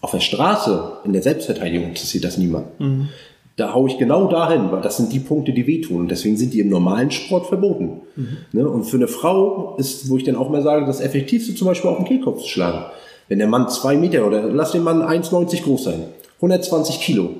Auf 0.00 0.10
der 0.10 0.20
Straße, 0.20 0.98
in 1.04 1.12
der 1.12 1.22
Selbstverteidigung, 1.22 1.88
interessiert 1.88 2.24
das 2.24 2.36
niemand. 2.36 2.80
Mhm. 2.80 3.08
Da 3.56 3.72
hau 3.72 3.86
ich 3.86 3.96
genau 3.96 4.28
dahin, 4.28 4.70
weil 4.70 4.82
das 4.82 4.98
sind 4.98 5.12
die 5.12 5.18
Punkte, 5.18 5.52
die 5.52 5.66
wehtun. 5.66 6.02
Und 6.02 6.10
deswegen 6.10 6.36
sind 6.36 6.52
die 6.52 6.60
im 6.60 6.68
normalen 6.68 7.10
Sport 7.10 7.46
verboten. 7.46 8.02
Mhm. 8.14 8.36
Ne? 8.52 8.68
Und 8.68 8.84
für 8.84 8.98
eine 8.98 9.08
Frau 9.08 9.76
ist, 9.78 10.10
wo 10.10 10.18
ich 10.18 10.24
dann 10.24 10.36
auch 10.36 10.50
mal 10.50 10.62
sage, 10.62 10.84
das 10.84 11.00
Effektivste 11.00 11.54
zum 11.54 11.66
Beispiel 11.66 11.90
auf 11.90 11.96
den 11.96 12.06
Kehlkopf 12.06 12.42
zu 12.42 12.48
schlagen. 12.48 12.84
Wenn 13.28 13.38
der 13.38 13.48
Mann 13.48 13.68
zwei 13.70 13.96
Meter 13.96 14.26
oder 14.26 14.42
lass 14.42 14.72
den 14.72 14.84
Mann 14.84 15.02
1,90 15.02 15.62
groß 15.62 15.84
sein, 15.84 16.04
120 16.36 17.00
Kilo, 17.00 17.30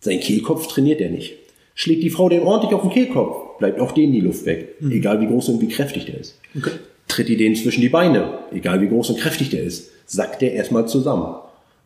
sein 0.00 0.20
Kehlkopf 0.20 0.66
trainiert 0.66 1.00
er 1.00 1.10
nicht. 1.10 1.34
Schlägt 1.74 2.02
die 2.02 2.10
Frau 2.10 2.28
den 2.28 2.42
ordentlich 2.42 2.74
auf 2.74 2.82
den 2.82 2.90
Kehlkopf, 2.90 3.58
bleibt 3.58 3.80
auch 3.80 3.92
denen 3.92 4.12
die 4.12 4.20
Luft 4.20 4.44
weg. 4.44 4.76
Mhm. 4.80 4.92
Egal 4.92 5.20
wie 5.20 5.26
groß 5.26 5.48
und 5.48 5.62
wie 5.62 5.68
kräftig 5.68 6.06
der 6.06 6.20
ist. 6.20 6.38
Okay. 6.56 6.72
Tritt 7.08 7.28
die 7.28 7.36
den 7.36 7.54
zwischen 7.54 7.80
die 7.80 7.88
Beine, 7.88 8.40
egal 8.52 8.82
wie 8.82 8.88
groß 8.88 9.10
und 9.10 9.18
kräftig 9.18 9.48
der 9.48 9.62
ist, 9.62 9.90
sackt 10.04 10.42
der 10.42 10.52
erstmal 10.52 10.86
zusammen. 10.86 11.36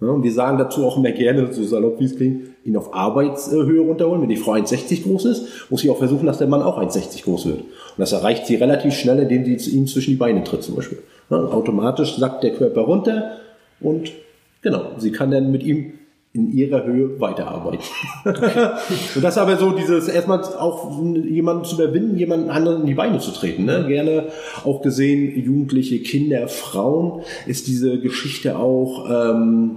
Ja, 0.01 0.09
und 0.09 0.25
wir 0.25 0.33
sagen 0.33 0.59
dazu 0.59 0.85
auch 0.85 0.97
immer 0.97 1.13
gerne, 1.13 1.53
so 1.53 1.63
salopp 1.63 2.01
wie 2.01 2.07
es 2.07 2.17
klingt, 2.17 2.52
ihn 2.65 2.77
auf 2.77 2.95
Arbeitshöhe 2.95 3.81
runterholen. 3.81 4.23
Wenn 4.23 4.29
die 4.29 4.37
Frau 4.37 4.53
1,60 4.53 5.03
groß 5.03 5.25
ist, 5.27 5.71
muss 5.71 5.81
sie 5.81 5.91
auch 5.91 5.99
versuchen, 5.99 6.27
dass 6.27 6.39
der 6.39 6.47
Mann 6.47 6.63
auch 6.63 6.79
1,60 6.79 7.25
groß 7.25 7.47
wird. 7.47 7.61
Und 7.61 7.99
das 7.99 8.13
erreicht 8.13 8.47
sie 8.47 8.57
relativ 8.57 8.95
schnell, 8.95 9.19
indem 9.19 9.59
sie 9.59 9.71
ihn 9.71 9.87
zwischen 9.87 10.11
die 10.11 10.17
Beine 10.17 10.45
tritt 10.45 10.63
zum 10.63 10.77
Beispiel. 10.77 10.99
Ja, 11.31 11.39
automatisch 11.39 12.17
sackt 12.17 12.43
der 12.43 12.53
Körper 12.53 12.83
runter 12.83 13.33
und 13.81 14.13
genau, 14.61 14.93
sie 14.99 15.13
kann 15.13 15.31
dann 15.31 15.51
mit 15.51 15.63
ihm 15.63 15.95
in 16.35 16.51
ihrer 16.51 16.85
Höhe 16.85 17.21
weiterarbeiten. 17.21 17.85
und 18.25 19.23
das 19.23 19.37
aber 19.37 19.57
so 19.59 19.73
dieses 19.73 20.09
erstmal 20.09 20.43
auch 20.43 20.99
jemanden 21.15 21.65
zu 21.65 21.75
überwinden, 21.75 22.17
jemanden 22.17 22.49
anderen 22.49 22.83
in 22.83 22.87
die 22.87 22.95
Beine 22.95 23.19
zu 23.19 23.33
treten. 23.33 23.67
Ne? 23.67 23.85
Gerne 23.87 24.29
auch 24.65 24.81
gesehen, 24.81 25.37
Jugendliche, 25.45 25.99
Kinder, 25.99 26.49
Frauen 26.49 27.23
ist 27.47 27.67
diese 27.67 28.01
Geschichte 28.01 28.59
auch 28.59 29.11
ähm, 29.11 29.77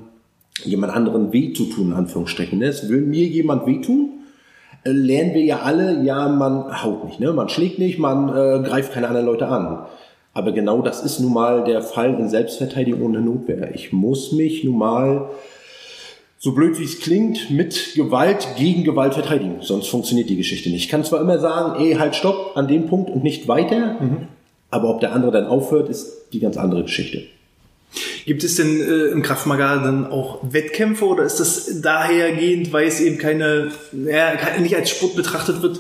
jemand 0.64 0.94
anderen 0.94 1.34
weh 1.34 1.54
zu 1.54 1.66
tun, 1.66 1.88
in 1.88 1.94
Anführungsstrichen. 1.94 2.60
Ne? 2.60 2.66
Es 2.66 2.90
will 2.90 3.02
mir 3.02 3.26
jemand 3.26 3.66
wehtun, 3.66 4.22
äh, 4.84 4.92
lernen 4.92 5.34
wir 5.34 5.44
ja 5.44 5.60
alle, 5.60 6.04
ja, 6.04 6.30
man 6.30 6.84
haut 6.84 7.06
nicht, 7.06 7.20
ne? 7.20 7.34
man 7.34 7.50
schlägt 7.50 7.80
nicht, 7.80 8.00
man 8.00 8.30
äh, 8.30 8.68
greift 8.68 8.94
keine 8.94 9.08
anderen 9.08 9.28
Leute 9.28 9.48
an. 9.48 9.86
Aber 10.34 10.52
genau 10.52 10.82
das 10.82 11.04
ist 11.04 11.20
nun 11.20 11.34
mal 11.34 11.64
der 11.64 11.82
Fall 11.82 12.14
in 12.20 12.30
Selbstverteidigung 12.30 13.02
und 13.04 13.16
in 13.16 13.26
Notwehr. 13.26 13.74
Ich 13.74 13.94
muss 13.94 14.34
mich 14.34 14.64
nun 14.66 14.78
mal, 14.78 15.30
so 16.38 16.54
blöd 16.54 16.78
wie 16.78 16.84
es 16.84 17.00
klingt, 17.00 17.50
mit 17.50 17.94
Gewalt 17.96 18.48
gegen 18.58 18.84
Gewalt 18.84 19.14
verteidigen. 19.14 19.56
Sonst 19.62 19.88
funktioniert 19.88 20.30
die 20.30 20.36
Geschichte 20.36 20.70
nicht. 20.70 20.84
Ich 20.84 20.90
kann 20.90 21.04
zwar 21.04 21.22
immer 21.22 21.40
sagen, 21.40 21.82
ey, 21.82 21.94
halt 21.96 22.16
stopp 22.16 22.52
an 22.56 22.68
dem 22.68 22.88
Punkt 22.88 23.10
und 23.10 23.24
nicht 23.24 23.48
weiter, 23.48 24.00
mhm. 24.00 24.28
aber 24.70 24.90
ob 24.90 25.00
der 25.00 25.14
andere 25.14 25.32
dann 25.32 25.48
aufhört, 25.48 25.90
ist 25.90 26.34
die 26.34 26.40
ganz 26.40 26.58
andere 26.58 26.84
Geschichte. 26.84 27.24
Gibt 28.26 28.44
es 28.44 28.56
denn 28.56 28.82
äh, 28.82 29.12
im 29.12 29.22
Kraftmagar 29.22 29.84
dann 29.84 30.08
auch 30.08 30.40
Wettkämpfe 30.42 31.06
oder 31.06 31.24
ist 31.24 31.40
das 31.40 31.82
dahergehend, 31.82 32.74
weil 32.74 32.88
es 32.88 33.00
eben 33.00 33.18
keine, 33.18 33.72
ja, 33.92 34.34
nicht 34.60 34.76
als 34.76 34.90
Sport 34.90 35.16
betrachtet 35.16 35.62
wird, 35.62 35.80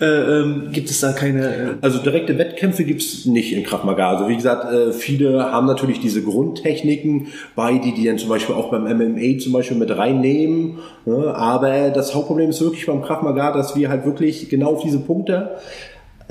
äh, 0.00 0.04
ähm, 0.04 0.68
gibt 0.72 0.90
es 0.90 1.00
da 1.00 1.12
keine... 1.12 1.54
Äh 1.54 1.68
also 1.80 1.98
direkte 1.98 2.38
Wettkämpfe 2.38 2.84
gibt 2.84 3.02
es 3.02 3.26
nicht 3.26 3.52
im 3.52 3.64
Kraftmagar. 3.64 4.16
Also 4.16 4.28
wie 4.28 4.36
gesagt, 4.36 4.72
äh, 4.72 4.92
viele 4.92 5.52
haben 5.52 5.66
natürlich 5.66 6.00
diese 6.00 6.22
Grundtechniken 6.22 7.28
bei, 7.54 7.78
die 7.78 7.92
die 7.92 8.06
dann 8.06 8.18
zum 8.18 8.28
Beispiel 8.28 8.54
auch 8.54 8.70
beim 8.70 8.84
MMA 8.84 9.38
zum 9.38 9.52
Beispiel 9.52 9.76
mit 9.76 9.96
reinnehmen. 9.96 10.78
Ne? 11.04 11.34
Aber 11.34 11.90
das 11.90 12.14
Hauptproblem 12.14 12.50
ist 12.50 12.60
wirklich 12.60 12.86
beim 12.86 13.02
Kraftmagar, 13.02 13.52
dass 13.52 13.76
wir 13.76 13.88
halt 13.88 14.04
wirklich 14.04 14.48
genau 14.48 14.74
auf 14.74 14.82
diese 14.82 15.00
Punkte 15.00 15.56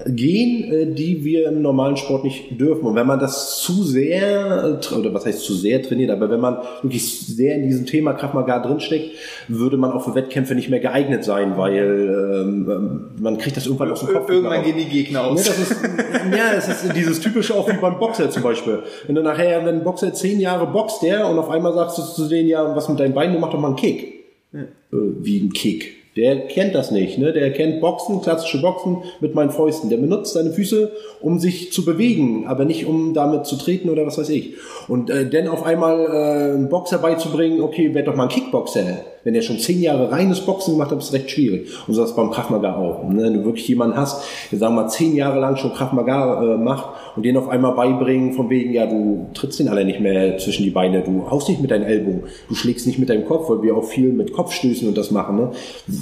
gehen, 0.07 0.71
äh, 0.71 0.85
die 0.93 1.23
wir 1.23 1.47
im 1.47 1.61
normalen 1.61 1.97
Sport 1.97 2.23
nicht 2.23 2.59
dürfen. 2.59 2.85
Und 2.85 2.95
wenn 2.95 3.07
man 3.07 3.19
das 3.19 3.59
zu 3.61 3.83
sehr, 3.83 4.79
äh, 4.81 4.95
oder 4.95 5.13
was 5.13 5.25
heißt 5.25 5.41
zu 5.41 5.53
sehr 5.53 5.81
trainiert, 5.81 6.11
aber 6.11 6.29
wenn 6.29 6.39
man 6.39 6.57
wirklich 6.81 7.19
sehr 7.27 7.55
in 7.55 7.63
diesem 7.63 7.85
Thema 7.85 8.13
Kraftmagar 8.13 8.61
drinsteckt, 8.61 9.15
würde 9.47 9.77
man 9.77 9.91
auch 9.91 10.03
für 10.03 10.15
Wettkämpfe 10.15 10.55
nicht 10.55 10.69
mehr 10.69 10.79
geeignet 10.79 11.23
sein, 11.23 11.57
weil 11.57 12.43
ähm, 12.43 12.69
ähm 12.69 13.01
man 13.19 13.37
kriegt 13.37 13.57
das 13.57 13.65
irgendwann 13.65 13.91
aus 13.91 13.99
dem 14.01 14.13
Kopf. 14.13 14.29
Irgendwann 14.29 14.63
gehen 14.63 14.77
die 14.77 14.85
Gegner 14.85 15.25
aus. 15.25 15.45
Ja, 15.45 15.53
das 15.53 15.71
ist, 15.71 15.81
ja, 16.37 16.53
es 16.55 16.67
ist 16.67 16.95
dieses 16.95 17.19
typische 17.19 17.55
auch 17.55 17.69
wie 17.69 17.77
beim 17.77 17.99
Boxer 17.99 18.29
zum 18.29 18.43
Beispiel. 18.43 18.79
Wenn 19.07 19.15
du 19.15 19.23
nachher, 19.23 19.65
wenn 19.65 19.75
ein 19.75 19.83
Boxer 19.83 20.13
zehn 20.13 20.39
Jahre 20.39 20.67
boxt, 20.67 21.03
der 21.03 21.27
und 21.27 21.37
auf 21.37 21.49
einmal 21.49 21.73
sagst 21.73 21.97
du 21.97 22.01
zu 22.01 22.27
denen, 22.27 22.49
ja, 22.49 22.75
was 22.75 22.87
mit 22.89 22.99
deinen 22.99 23.13
Beinen, 23.13 23.33
du 23.33 23.39
mach 23.39 23.51
doch 23.51 23.59
mal 23.59 23.67
einen 23.67 23.75
Kick. 23.75 24.13
Ja. 24.51 24.61
Äh, 24.61 24.65
wie 24.91 25.39
ein 25.39 25.53
Kick 25.53 25.98
der 26.15 26.47
kennt 26.47 26.73
das 26.75 26.91
nicht, 26.91 27.17
ne? 27.17 27.31
Der 27.31 27.53
kennt 27.53 27.81
Boxen, 27.81 28.21
klassische 28.21 28.61
Boxen 28.61 28.97
mit 29.21 29.35
meinen 29.35 29.51
Fäusten. 29.51 29.89
Der 29.89 29.97
benutzt 29.97 30.33
seine 30.33 30.51
Füße, 30.51 30.91
um 31.21 31.39
sich 31.39 31.71
zu 31.71 31.85
bewegen, 31.85 32.47
aber 32.47 32.65
nicht 32.65 32.85
um 32.87 33.13
damit 33.13 33.45
zu 33.45 33.55
treten 33.57 33.89
oder 33.89 34.05
was 34.05 34.17
weiß 34.17 34.29
ich. 34.29 34.55
Und 34.87 35.09
äh, 35.09 35.29
dann 35.29 35.47
auf 35.47 35.63
einmal 35.63 35.99
äh, 35.99 36.53
einen 36.55 36.69
Boxer 36.69 36.97
beizubringen, 36.97 37.61
okay, 37.61 37.93
werd 37.93 38.07
doch 38.07 38.15
mal 38.15 38.23
ein 38.23 38.29
Kickboxer. 38.29 38.81
Wenn 39.23 39.35
er 39.35 39.41
schon 39.41 39.59
zehn 39.59 39.81
Jahre 39.81 40.11
reines 40.11 40.39
Boxen 40.39 40.73
gemacht 40.73 40.91
hat, 40.91 40.99
ist 40.99 41.13
recht 41.13 41.29
schwierig. 41.29 41.69
Und 41.87 41.93
so 41.93 42.03
ist 42.03 42.15
beim 42.15 42.31
Kraftmagar 42.31 42.77
auch. 42.77 43.07
Ne? 43.07 43.23
Wenn 43.23 43.33
du 43.33 43.45
wirklich 43.45 43.67
jemanden 43.67 43.97
hast, 43.97 44.23
der 44.51 44.59
sagen 44.59 44.75
wir 44.75 44.83
mal 44.83 44.87
zehn 44.87 45.15
Jahre 45.15 45.39
lang 45.39 45.57
schon 45.57 45.73
Kraftmagar 45.73 46.41
äh, 46.41 46.57
macht 46.57 46.95
und 47.15 47.23
den 47.23 47.37
auf 47.37 47.49
einmal 47.49 47.73
beibringen, 47.73 48.33
von 48.33 48.49
wegen, 48.49 48.73
ja, 48.73 48.85
du 48.85 49.27
trittst 49.33 49.59
den 49.59 49.67
alle 49.67 49.85
nicht 49.85 49.99
mehr 49.99 50.37
zwischen 50.37 50.63
die 50.63 50.69
Beine, 50.69 51.01
du 51.01 51.29
haust 51.29 51.49
nicht 51.49 51.61
mit 51.61 51.69
deinen 51.69 51.83
Ellbogen, 51.83 52.23
du 52.47 52.55
schlägst 52.55 52.87
nicht 52.87 52.97
mit 52.97 53.09
deinem 53.09 53.25
Kopf, 53.25 53.49
weil 53.49 53.61
wir 53.61 53.75
auch 53.75 53.83
viel 53.83 54.11
mit 54.11 54.33
Kopfstößen 54.33 54.87
und 54.87 54.97
das 54.97 55.11
machen, 55.11 55.35
ne? 55.35 55.51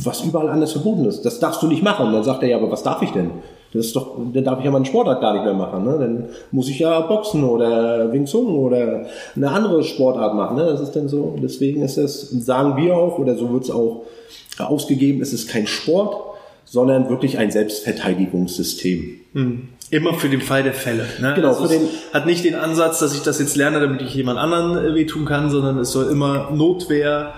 Was 0.03 0.23
überall 0.23 0.49
anders 0.49 0.71
verboten 0.73 1.05
ist. 1.05 1.23
Das 1.23 1.39
darfst 1.39 1.61
du 1.61 1.67
nicht 1.67 1.83
machen. 1.83 2.07
Und 2.07 2.13
dann 2.13 2.23
sagt 2.23 2.43
er, 2.43 2.49
ja, 2.49 2.57
aber 2.57 2.71
was 2.71 2.83
darf 2.83 3.01
ich 3.01 3.11
denn? 3.11 3.31
Das 3.73 3.87
ist 3.87 3.95
doch, 3.95 4.17
dann 4.33 4.43
darf 4.43 4.59
ich 4.59 4.65
ja 4.65 4.71
meinen 4.71 4.85
Sportart 4.85 5.21
gar 5.21 5.33
nicht 5.33 5.43
mehr 5.43 5.53
machen. 5.53 5.83
Ne? 5.83 5.97
Dann 5.99 6.25
muss 6.51 6.69
ich 6.69 6.79
ja 6.79 6.99
Boxen 7.01 7.43
oder 7.43 8.11
Wing 8.11 8.25
Chun 8.25 8.47
oder 8.47 9.05
eine 9.35 9.51
andere 9.51 9.83
Sportart 9.83 10.35
machen. 10.35 10.57
Ne? 10.57 10.65
Das 10.65 10.79
ist 10.79 10.95
dann 10.95 11.09
so. 11.09 11.35
Deswegen 11.41 11.81
ist 11.81 11.97
es, 11.97 12.29
sagen 12.29 12.77
wir 12.77 12.95
auch, 12.95 13.19
oder 13.19 13.35
so 13.35 13.51
wird 13.51 13.63
es 13.63 13.71
auch 13.71 14.03
ausgegeben, 14.57 15.21
es 15.21 15.33
ist 15.33 15.49
kein 15.49 15.67
Sport, 15.67 16.15
sondern 16.65 17.09
wirklich 17.09 17.37
ein 17.37 17.51
Selbstverteidigungssystem. 17.51 19.19
Hm. 19.33 19.69
Immer 19.89 20.13
für 20.15 20.27
den 20.27 20.41
Fall 20.41 20.63
der 20.63 20.73
Fälle. 20.73 21.05
Ne? 21.21 21.33
Genau. 21.35 21.49
Also 21.49 21.67
den 21.67 21.87
hat 22.13 22.25
nicht 22.25 22.43
den 22.43 22.55
Ansatz, 22.55 22.99
dass 22.99 23.15
ich 23.15 23.21
das 23.21 23.39
jetzt 23.39 23.55
lerne, 23.55 23.79
damit 23.79 24.01
ich 24.01 24.13
jemand 24.15 24.37
anderen 24.37 24.77
äh, 24.77 24.95
wehtun 24.95 25.25
kann, 25.25 25.49
sondern 25.49 25.77
es 25.77 25.91
soll 25.91 26.11
immer 26.11 26.51
Notwehr 26.51 27.33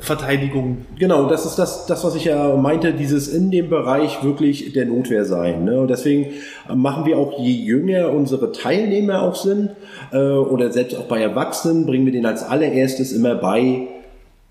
Verteidigung. 0.00 0.78
Genau, 0.98 1.28
das 1.28 1.46
ist 1.46 1.56
das, 1.56 1.86
das, 1.86 2.04
was 2.04 2.14
ich 2.14 2.24
ja 2.24 2.56
meinte, 2.56 2.92
dieses 2.92 3.28
in 3.28 3.50
dem 3.50 3.70
Bereich 3.70 4.22
wirklich 4.24 4.72
der 4.72 4.86
Notwehr 4.86 5.24
sein. 5.24 5.64
Ne? 5.64 5.80
Und 5.80 5.88
deswegen 5.88 6.28
machen 6.74 7.06
wir 7.06 7.18
auch, 7.18 7.38
je 7.38 7.52
jünger 7.52 8.10
unsere 8.10 8.52
Teilnehmer 8.52 9.22
auch 9.22 9.36
sind, 9.36 9.70
äh, 10.12 10.18
oder 10.18 10.72
selbst 10.72 10.96
auch 10.96 11.04
bei 11.04 11.20
Erwachsenen, 11.20 11.86
bringen 11.86 12.04
wir 12.04 12.12
denen 12.12 12.26
als 12.26 12.42
allererstes 12.42 13.12
immer 13.12 13.34
bei, 13.36 13.88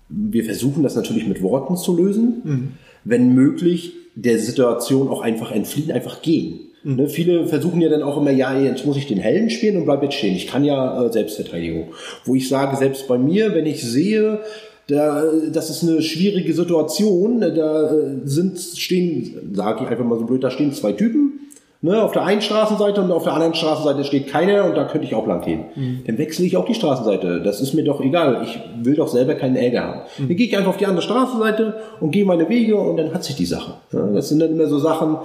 wir 0.08 0.44
versuchen 0.44 0.82
das 0.82 0.96
natürlich 0.96 1.26
mit 1.26 1.42
Worten 1.42 1.76
zu 1.76 1.96
lösen. 1.96 2.42
Mhm. 2.44 2.72
Wenn 3.04 3.34
möglich, 3.34 3.92
der 4.14 4.38
Situation 4.38 5.08
auch 5.08 5.20
einfach 5.20 5.52
entfliehen, 5.52 5.92
einfach 5.92 6.22
gehen. 6.22 6.60
Mhm. 6.84 6.96
Ne, 6.96 7.08
viele 7.08 7.46
versuchen 7.46 7.80
ja 7.80 7.88
dann 7.88 8.02
auch 8.02 8.16
immer, 8.16 8.30
ja, 8.30 8.58
jetzt 8.58 8.86
muss 8.86 8.96
ich 8.96 9.06
den 9.06 9.18
Helden 9.18 9.50
spielen 9.50 9.76
und 9.76 9.84
bleib 9.84 10.02
jetzt 10.02 10.14
stehen. 10.14 10.34
Ich 10.34 10.46
kann 10.46 10.64
ja 10.64 11.04
äh, 11.04 11.12
Selbstverteidigung. 11.12 11.88
Wo 12.24 12.34
ich 12.34 12.48
sage, 12.48 12.76
selbst 12.76 13.08
bei 13.08 13.18
mir, 13.18 13.54
wenn 13.54 13.66
ich 13.66 13.82
sehe, 13.82 14.40
da, 14.88 15.24
das 15.52 15.70
ist 15.70 15.82
eine 15.82 16.00
schwierige 16.02 16.52
Situation. 16.52 17.40
Da 17.40 17.90
äh, 17.90 18.20
sind, 18.24 18.58
stehen, 18.58 19.52
sage 19.54 19.84
ich 19.84 19.90
einfach 19.90 20.04
mal 20.04 20.18
so 20.18 20.26
blöd, 20.26 20.44
da 20.44 20.50
stehen 20.50 20.72
zwei 20.72 20.92
Typen. 20.92 21.40
Ne, 21.82 22.02
auf 22.02 22.12
der 22.12 22.24
einen 22.24 22.40
Straßenseite 22.40 23.02
und 23.02 23.12
auf 23.12 23.24
der 23.24 23.34
anderen 23.34 23.54
Straßenseite 23.54 24.02
steht 24.04 24.28
keiner 24.28 24.64
und 24.64 24.76
da 24.76 24.84
könnte 24.84 25.06
ich 25.06 25.14
auch 25.14 25.26
lang 25.26 25.42
gehen. 25.42 25.66
Mhm. 25.74 26.00
Dann 26.06 26.16
wechsle 26.16 26.46
ich 26.46 26.56
auf 26.56 26.64
die 26.64 26.74
Straßenseite. 26.74 27.42
Das 27.42 27.60
ist 27.60 27.74
mir 27.74 27.84
doch 27.84 28.00
egal. 28.00 28.44
Ich 28.44 28.58
will 28.82 28.96
doch 28.96 29.08
selber 29.08 29.34
keinen 29.34 29.56
Ärger 29.56 29.82
haben. 29.82 30.00
Mhm. 30.16 30.28
Dann 30.28 30.36
gehe 30.36 30.46
ich 30.46 30.56
einfach 30.56 30.70
auf 30.70 30.78
die 30.78 30.86
andere 30.86 31.02
Straßenseite 31.02 31.74
und 32.00 32.12
gehe 32.12 32.24
meine 32.24 32.48
Wege 32.48 32.76
und 32.76 32.96
dann 32.96 33.12
hat 33.12 33.24
sich 33.24 33.36
die 33.36 33.44
Sache. 33.44 33.74
Das 33.92 34.30
sind 34.30 34.40
dann 34.40 34.52
immer 34.52 34.66
so 34.66 34.78
Sachen, 34.78 35.18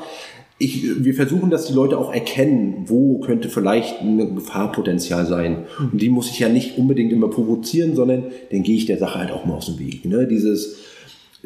ich, 0.61 1.03
wir 1.03 1.13
versuchen, 1.13 1.49
dass 1.49 1.65
die 1.65 1.73
Leute 1.73 1.97
auch 1.97 2.13
erkennen, 2.13 2.85
wo 2.85 3.19
könnte 3.19 3.49
vielleicht 3.49 4.01
ein 4.01 4.35
Gefahrpotenzial 4.35 5.25
sein. 5.25 5.65
Und 5.79 6.01
die 6.01 6.09
muss 6.09 6.29
ich 6.29 6.39
ja 6.39 6.49
nicht 6.49 6.77
unbedingt 6.77 7.11
immer 7.11 7.29
provozieren, 7.29 7.95
sondern 7.95 8.25
dann 8.51 8.63
gehe 8.63 8.75
ich 8.75 8.85
der 8.85 8.97
Sache 8.97 9.19
halt 9.19 9.31
auch 9.31 9.45
mal 9.45 9.55
aus 9.55 9.65
dem 9.65 9.79
Weg. 9.79 10.05
Ne? 10.05 10.27
Dieses 10.27 10.77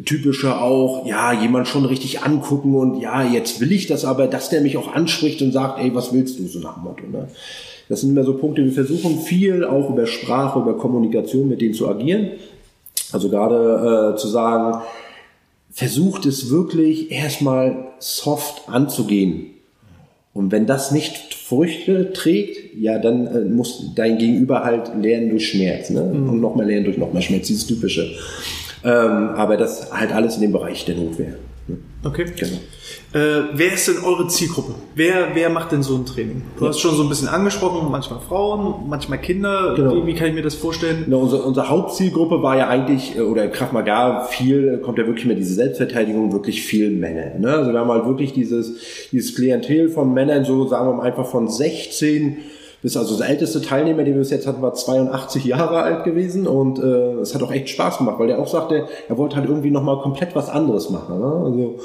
typische 0.04 0.60
auch, 0.60 1.06
ja, 1.06 1.32
jemand 1.32 1.68
schon 1.68 1.86
richtig 1.86 2.24
angucken 2.24 2.76
und 2.76 3.00
ja, 3.00 3.24
jetzt 3.24 3.62
will 3.62 3.72
ich 3.72 3.88
das 3.88 4.04
aber, 4.04 4.28
dass 4.28 4.50
der 4.50 4.62
mich 4.62 4.76
auch 4.76 4.94
anspricht 4.94 5.42
und 5.42 5.54
sagt, 5.54 5.80
ey, 5.80 5.96
was 5.96 6.14
willst 6.14 6.38
du, 6.38 6.48
so 6.48 6.60
nach 6.60 6.76
dem 6.76 6.84
Motto. 6.84 7.08
Ne? 7.08 7.30
Das 7.88 8.02
sind 8.02 8.10
immer 8.10 8.24
so 8.24 8.34
Punkte, 8.34 8.66
wir 8.66 8.74
versuchen 8.74 9.20
viel 9.20 9.64
auch 9.64 9.90
über 9.90 10.06
Sprache, 10.06 10.60
über 10.60 10.76
Kommunikation 10.76 11.48
mit 11.48 11.62
denen 11.62 11.74
zu 11.74 11.88
agieren. 11.88 12.32
Also 13.14 13.30
gerade 13.30 14.14
äh, 14.16 14.18
zu 14.18 14.28
sagen, 14.28 14.82
versucht 15.76 16.26
es 16.26 16.50
wirklich 16.50 17.12
erstmal 17.12 17.90
soft 18.00 18.70
anzugehen. 18.70 19.48
Und 20.34 20.52
wenn 20.52 20.66
das 20.66 20.92
nicht 20.92 21.34
Früchte 21.34 22.14
trägt, 22.14 22.76
ja, 22.78 22.98
dann 22.98 23.28
äh, 23.28 23.42
muss 23.42 23.92
dein 23.94 24.18
Gegenüber 24.18 24.64
halt 24.64 24.92
lernen 25.02 25.30
durch 25.30 25.50
Schmerz. 25.50 25.90
Ne? 25.90 26.02
Mhm. 26.02 26.30
Und 26.30 26.42
nochmal 26.42 26.66
lernen 26.66 26.86
durch 26.86 26.98
nochmal 26.98 27.22
Schmerz, 27.22 27.48
dieses 27.48 27.68
typische. 27.68 28.10
Ähm, 28.84 29.30
aber 29.36 29.58
das 29.58 29.92
halt 29.92 30.14
alles 30.14 30.36
in 30.36 30.42
dem 30.42 30.54
Bereich 30.54 30.86
der 30.86 30.96
Notwehr. 30.96 31.36
Okay. 32.04 32.26
Genau. 32.38 32.58
Äh, 33.14 33.50
wer 33.54 33.74
ist 33.74 33.88
denn 33.88 34.04
eure 34.04 34.28
Zielgruppe? 34.28 34.76
Wer, 34.94 35.34
wer 35.34 35.50
macht 35.50 35.72
denn 35.72 35.82
so 35.82 35.96
ein 35.96 36.06
Training? 36.06 36.44
Du 36.58 36.66
ja. 36.66 36.70
hast 36.70 36.80
schon 36.80 36.96
so 36.96 37.02
ein 37.02 37.10
bisschen 37.10 37.28
angesprochen, 37.28 37.90
manchmal 37.90 38.20
Frauen, 38.20 38.88
manchmal 38.88 39.20
Kinder. 39.20 39.74
Genau. 39.76 39.96
Wie, 39.96 40.06
wie, 40.06 40.14
kann 40.14 40.28
ich 40.28 40.36
mir 40.36 40.44
das 40.44 40.54
vorstellen? 40.54 41.06
Genau, 41.06 41.22
unsere, 41.22 41.42
unsere 41.42 41.68
Hauptzielgruppe 41.68 42.44
war 42.44 42.58
ja 42.58 42.68
eigentlich, 42.68 43.18
äh, 43.18 43.22
oder 43.22 43.48
Kraft 43.48 43.74
Maga, 43.74 44.26
viel, 44.26 44.78
kommt 44.84 45.00
ja 45.00 45.08
wirklich 45.08 45.26
mit 45.26 45.40
diese 45.40 45.56
Selbstverteidigung, 45.56 46.32
wirklich 46.32 46.62
viel 46.62 46.92
Männer. 46.92 47.40
Ne? 47.40 47.52
Also 47.52 47.72
wir 47.72 47.80
haben 47.80 47.90
halt 47.90 48.06
wirklich 48.06 48.34
dieses, 48.34 49.10
dieses 49.12 49.34
Klientel 49.36 49.90
von 49.90 50.14
Männern, 50.14 50.46
so 50.46 50.68
sagen 50.68 50.88
wir 50.90 50.94
mal 50.94 51.04
einfach 51.04 51.26
von 51.26 51.48
16 51.48 52.38
bis 52.86 52.96
also 52.96 53.18
der 53.18 53.30
älteste 53.30 53.64
Teilnehmer, 53.64 54.04
den 54.04 54.14
wir 54.14 54.20
bis 54.20 54.30
jetzt 54.30 54.46
hatten, 54.46 54.62
war 54.62 54.76
82 54.76 55.44
Jahre 55.44 55.82
alt 55.82 56.04
gewesen 56.04 56.46
und 56.46 56.78
äh, 56.78 57.14
es 57.14 57.34
hat 57.34 57.42
auch 57.42 57.52
echt 57.52 57.70
Spaß 57.70 57.98
gemacht, 57.98 58.20
weil 58.20 58.28
der 58.28 58.38
auch 58.38 58.48
sagte, 58.48 58.86
er 59.10 59.18
wollte 59.18 59.38
halt 59.38 59.50
irgendwie 59.50 59.72
nochmal 59.72 59.98
komplett 60.04 60.36
was 60.36 60.50
anderes 60.50 60.92
machen. 60.92 61.20
Ne? 61.20 61.26
Also 61.26 61.80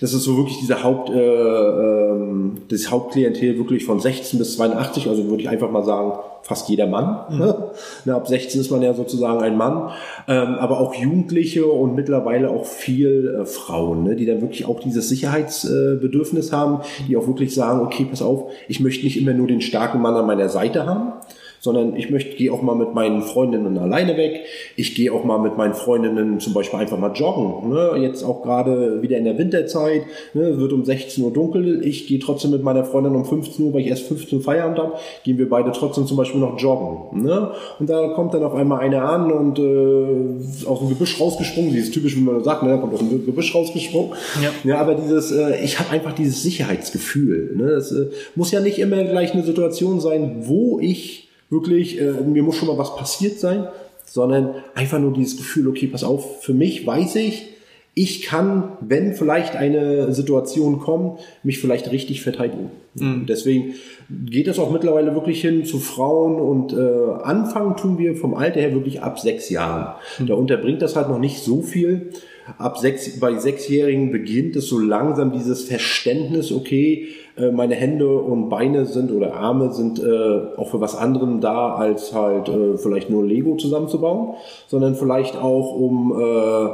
das 0.00 0.12
ist 0.12 0.22
so 0.22 0.36
wirklich 0.36 0.58
diese 0.60 0.84
Haupt, 0.84 1.10
äh, 1.10 1.16
ähm, 1.18 2.58
das 2.68 2.92
Hauptklientel 2.92 3.58
wirklich 3.58 3.84
von 3.84 3.98
16 3.98 4.38
bis 4.38 4.54
82, 4.54 5.08
also 5.08 5.28
würde 5.28 5.42
ich 5.42 5.48
einfach 5.48 5.72
mal 5.72 5.82
sagen, 5.82 6.12
fast 6.46 6.68
jeder 6.68 6.86
Mann. 6.86 7.24
Mhm. 7.28 7.54
Ne? 8.04 8.14
Ab 8.14 8.28
16 8.28 8.60
ist 8.60 8.70
man 8.70 8.80
ja 8.80 8.94
sozusagen 8.94 9.40
ein 9.42 9.56
Mann, 9.56 9.90
ähm, 10.28 10.54
aber 10.54 10.80
auch 10.80 10.94
Jugendliche 10.94 11.66
und 11.66 11.96
mittlerweile 11.96 12.50
auch 12.50 12.64
viel 12.64 13.40
äh, 13.42 13.46
Frauen, 13.46 14.04
ne? 14.04 14.14
die 14.14 14.26
dann 14.26 14.40
wirklich 14.40 14.66
auch 14.66 14.78
dieses 14.78 15.08
Sicherheitsbedürfnis 15.08 16.50
äh, 16.50 16.52
haben, 16.52 16.80
die 17.08 17.16
auch 17.16 17.26
wirklich 17.26 17.52
sagen, 17.52 17.80
okay, 17.80 18.06
pass 18.08 18.22
auf, 18.22 18.50
ich 18.68 18.78
möchte 18.78 19.04
nicht 19.04 19.20
immer 19.20 19.32
nur 19.32 19.48
den 19.48 19.60
starken 19.60 20.00
Mann 20.00 20.14
an 20.14 20.26
meiner 20.26 20.48
Seite 20.48 20.86
haben, 20.86 21.14
sondern 21.60 21.96
ich 21.96 22.10
möchte, 22.10 22.36
gehe 22.36 22.52
auch 22.52 22.62
mal 22.62 22.74
mit 22.74 22.94
meinen 22.94 23.22
Freundinnen 23.22 23.78
alleine 23.78 24.16
weg. 24.16 24.42
Ich 24.76 24.94
gehe 24.94 25.12
auch 25.12 25.24
mal 25.24 25.38
mit 25.38 25.56
meinen 25.56 25.74
Freundinnen 25.74 26.40
zum 26.40 26.54
Beispiel 26.54 26.78
einfach 26.78 26.98
mal 26.98 27.12
joggen. 27.12 27.70
Ne? 27.70 27.92
Jetzt 28.02 28.22
auch 28.22 28.42
gerade 28.42 29.02
wieder 29.02 29.16
in 29.16 29.24
der 29.24 29.38
Winterzeit, 29.38 30.02
ne? 30.34 30.58
wird 30.58 30.72
um 30.72 30.84
16 30.84 31.24
Uhr 31.24 31.32
dunkel. 31.32 31.84
Ich 31.84 32.06
gehe 32.06 32.18
trotzdem 32.18 32.50
mit 32.50 32.62
meiner 32.62 32.84
Freundin 32.84 33.14
um 33.14 33.24
15 33.24 33.64
Uhr, 33.64 33.74
weil 33.74 33.80
ich 33.80 33.88
erst 33.88 34.06
15 34.06 34.38
Uhr 34.38 34.44
Feierabend 34.44 34.78
habe, 34.78 34.92
gehen 35.24 35.38
wir 35.38 35.48
beide 35.48 35.72
trotzdem 35.72 36.06
zum 36.06 36.16
Beispiel 36.16 36.40
noch 36.40 36.58
joggen. 36.58 37.24
Ne? 37.24 37.50
Und 37.78 37.90
da 37.90 38.08
kommt 38.08 38.34
dann 38.34 38.44
auf 38.44 38.54
einmal 38.54 38.80
einer 38.80 39.02
an 39.02 39.32
und 39.32 39.58
äh, 39.58 40.66
aus 40.66 40.78
dem 40.80 40.88
Gebüsch 40.88 41.20
rausgesprungen, 41.20 41.72
dieses 41.72 41.90
typisch, 41.90 42.16
wie 42.16 42.20
man 42.20 42.42
sagt, 42.44 42.62
ne? 42.62 42.78
kommt 42.78 42.94
aus 42.94 43.00
dem 43.00 43.24
Gebüsch 43.24 43.54
rausgesprungen. 43.54 44.12
Ja, 44.42 44.50
ja 44.70 44.78
aber 44.78 44.94
dieses, 44.94 45.32
äh, 45.32 45.64
ich 45.64 45.78
habe 45.78 45.90
einfach 45.90 46.14
dieses 46.14 46.42
Sicherheitsgefühl. 46.42 47.56
Ne? 47.56 47.70
Das 47.70 47.92
äh, 47.92 48.06
muss 48.34 48.50
ja 48.52 48.60
nicht 48.60 48.78
immer 48.78 49.02
gleich 49.04 49.32
eine 49.32 49.42
Situation 49.42 50.00
sein, 50.00 50.36
wo 50.40 50.78
ich 50.80 51.25
wirklich, 51.50 52.00
äh, 52.00 52.12
mir 52.12 52.42
muss 52.42 52.56
schon 52.56 52.68
mal 52.68 52.78
was 52.78 52.96
passiert 52.96 53.38
sein, 53.38 53.68
sondern 54.04 54.54
einfach 54.74 54.98
nur 54.98 55.12
dieses 55.12 55.36
Gefühl, 55.36 55.68
okay, 55.68 55.86
pass 55.86 56.04
auf, 56.04 56.42
für 56.42 56.54
mich 56.54 56.86
weiß 56.86 57.16
ich, 57.16 57.48
ich 57.98 58.20
kann, 58.20 58.72
wenn 58.82 59.14
vielleicht 59.14 59.56
eine 59.56 60.12
Situation 60.12 60.80
kommt, 60.80 61.18
mich 61.42 61.58
vielleicht 61.58 61.90
richtig 61.92 62.22
verteidigen. 62.22 62.70
Mhm. 62.94 63.24
Deswegen 63.26 63.74
geht 64.10 64.48
es 64.48 64.58
auch 64.58 64.70
mittlerweile 64.70 65.14
wirklich 65.14 65.40
hin 65.40 65.64
zu 65.64 65.78
Frauen 65.78 66.34
und 66.38 66.74
äh, 66.74 67.22
anfangen 67.22 67.74
tun 67.78 67.96
wir 67.96 68.14
vom 68.14 68.34
Alter 68.34 68.60
her 68.60 68.74
wirklich 68.74 69.02
ab 69.02 69.18
sechs 69.18 69.48
Jahren. 69.48 69.94
Mhm. 70.18 70.26
Da 70.26 70.34
unterbringt 70.34 70.82
das 70.82 70.94
halt 70.94 71.08
noch 71.08 71.18
nicht 71.18 71.42
so 71.42 71.62
viel. 71.62 72.10
Ab 72.58 72.78
sechs, 72.78 73.18
bei 73.18 73.34
Sechsjährigen 73.38 74.12
beginnt 74.12 74.54
es 74.56 74.68
so 74.68 74.78
langsam 74.78 75.32
dieses 75.32 75.64
Verständnis, 75.64 76.52
okay, 76.52 77.08
äh, 77.36 77.50
meine 77.50 77.74
Hände 77.74 78.08
und 78.08 78.48
Beine 78.48 78.86
sind 78.86 79.10
oder 79.10 79.34
Arme 79.34 79.72
sind 79.72 79.98
äh, 79.98 80.56
auch 80.56 80.68
für 80.68 80.80
was 80.80 80.96
anderem 80.96 81.40
da, 81.40 81.74
als 81.74 82.14
halt 82.14 82.48
äh, 82.48 82.78
vielleicht 82.78 83.10
nur 83.10 83.24
Lego 83.24 83.56
zusammenzubauen, 83.56 84.34
sondern 84.68 84.94
vielleicht 84.94 85.36
auch 85.36 85.74
um 85.74 86.12
äh, 86.12 86.70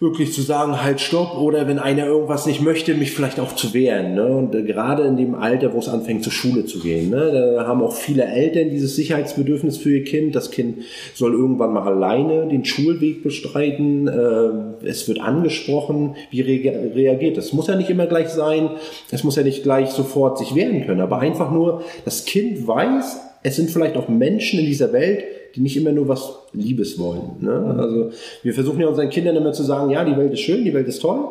wirklich 0.00 0.32
zu 0.32 0.40
sagen, 0.40 0.82
halt 0.82 0.98
stopp, 0.98 1.36
oder 1.38 1.68
wenn 1.68 1.78
einer 1.78 2.06
irgendwas 2.06 2.46
nicht 2.46 2.62
möchte, 2.62 2.94
mich 2.94 3.12
vielleicht 3.12 3.38
auch 3.38 3.54
zu 3.54 3.74
wehren. 3.74 4.14
Ne? 4.14 4.26
Und 4.26 4.54
äh, 4.54 4.62
gerade 4.62 5.02
in 5.02 5.18
dem 5.18 5.34
Alter, 5.34 5.74
wo 5.74 5.78
es 5.78 5.88
anfängt, 5.88 6.24
zur 6.24 6.32
Schule 6.32 6.64
zu 6.64 6.80
gehen, 6.80 7.10
ne? 7.10 7.54
da 7.54 7.66
haben 7.66 7.82
auch 7.82 7.92
viele 7.92 8.24
Eltern 8.24 8.70
dieses 8.70 8.96
Sicherheitsbedürfnis 8.96 9.76
für 9.76 9.98
ihr 9.98 10.04
Kind. 10.04 10.34
Das 10.34 10.50
Kind 10.50 10.78
soll 11.12 11.34
irgendwann 11.34 11.74
mal 11.74 11.86
alleine 11.86 12.48
den 12.48 12.64
Schulweg 12.64 13.22
bestreiten. 13.22 14.08
Äh, 14.08 14.86
es 14.86 15.06
wird 15.06 15.20
angesprochen, 15.20 16.16
wie 16.30 16.40
re 16.40 16.94
reagiert. 16.94 17.36
Das 17.36 17.52
muss 17.52 17.66
ja 17.66 17.76
nicht 17.76 17.90
immer 17.90 18.06
gleich 18.06 18.30
sein, 18.30 18.70
es 19.10 19.22
muss 19.22 19.36
ja 19.36 19.42
nicht 19.42 19.62
gleich 19.62 19.90
sofort 19.90 20.38
sich 20.38 20.54
wehren 20.54 20.86
können, 20.86 21.02
aber 21.02 21.18
einfach 21.18 21.50
nur, 21.50 21.82
das 22.06 22.24
Kind 22.24 22.66
weiß, 22.66 23.20
es 23.42 23.56
sind 23.56 23.70
vielleicht 23.70 23.96
auch 23.96 24.08
Menschen 24.08 24.60
in 24.60 24.66
dieser 24.66 24.92
Welt, 24.92 25.24
die 25.54 25.60
nicht 25.60 25.76
immer 25.76 25.92
nur 25.92 26.08
was 26.08 26.38
Liebes 26.52 26.98
wollen. 26.98 27.36
Ne? 27.40 27.76
Also 27.78 28.10
wir 28.42 28.54
versuchen 28.54 28.80
ja 28.80 28.86
unseren 28.86 29.10
Kindern 29.10 29.36
immer 29.36 29.52
zu 29.52 29.62
sagen, 29.62 29.90
ja, 29.90 30.04
die 30.04 30.16
Welt 30.16 30.32
ist 30.32 30.40
schön, 30.40 30.64
die 30.64 30.74
Welt 30.74 30.86
ist 30.86 31.00
toll, 31.00 31.24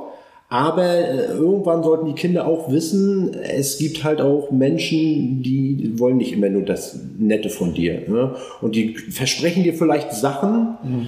aber 0.50 0.84
äh, 0.84 1.28
irgendwann 1.34 1.84
sollten 1.84 2.08
die 2.08 2.14
Kinder 2.14 2.48
auch 2.48 2.72
wissen, 2.72 3.34
es 3.34 3.78
gibt 3.78 4.04
halt 4.04 4.20
auch 4.20 4.52
Menschen, 4.52 5.44
die 5.44 5.94
wollen 5.98 6.18
nicht 6.18 6.34
immer 6.34 6.50
nur 6.50 6.64
das 6.64 7.00
Nette 7.18 7.50
von 7.50 7.74
dir. 7.74 8.02
Ne? 8.08 8.36
Und 8.62 8.76
die 8.76 8.96
versprechen 8.96 9.64
dir 9.64 9.74
vielleicht 9.74 10.12
Sachen, 10.14 10.78
mhm 10.84 11.08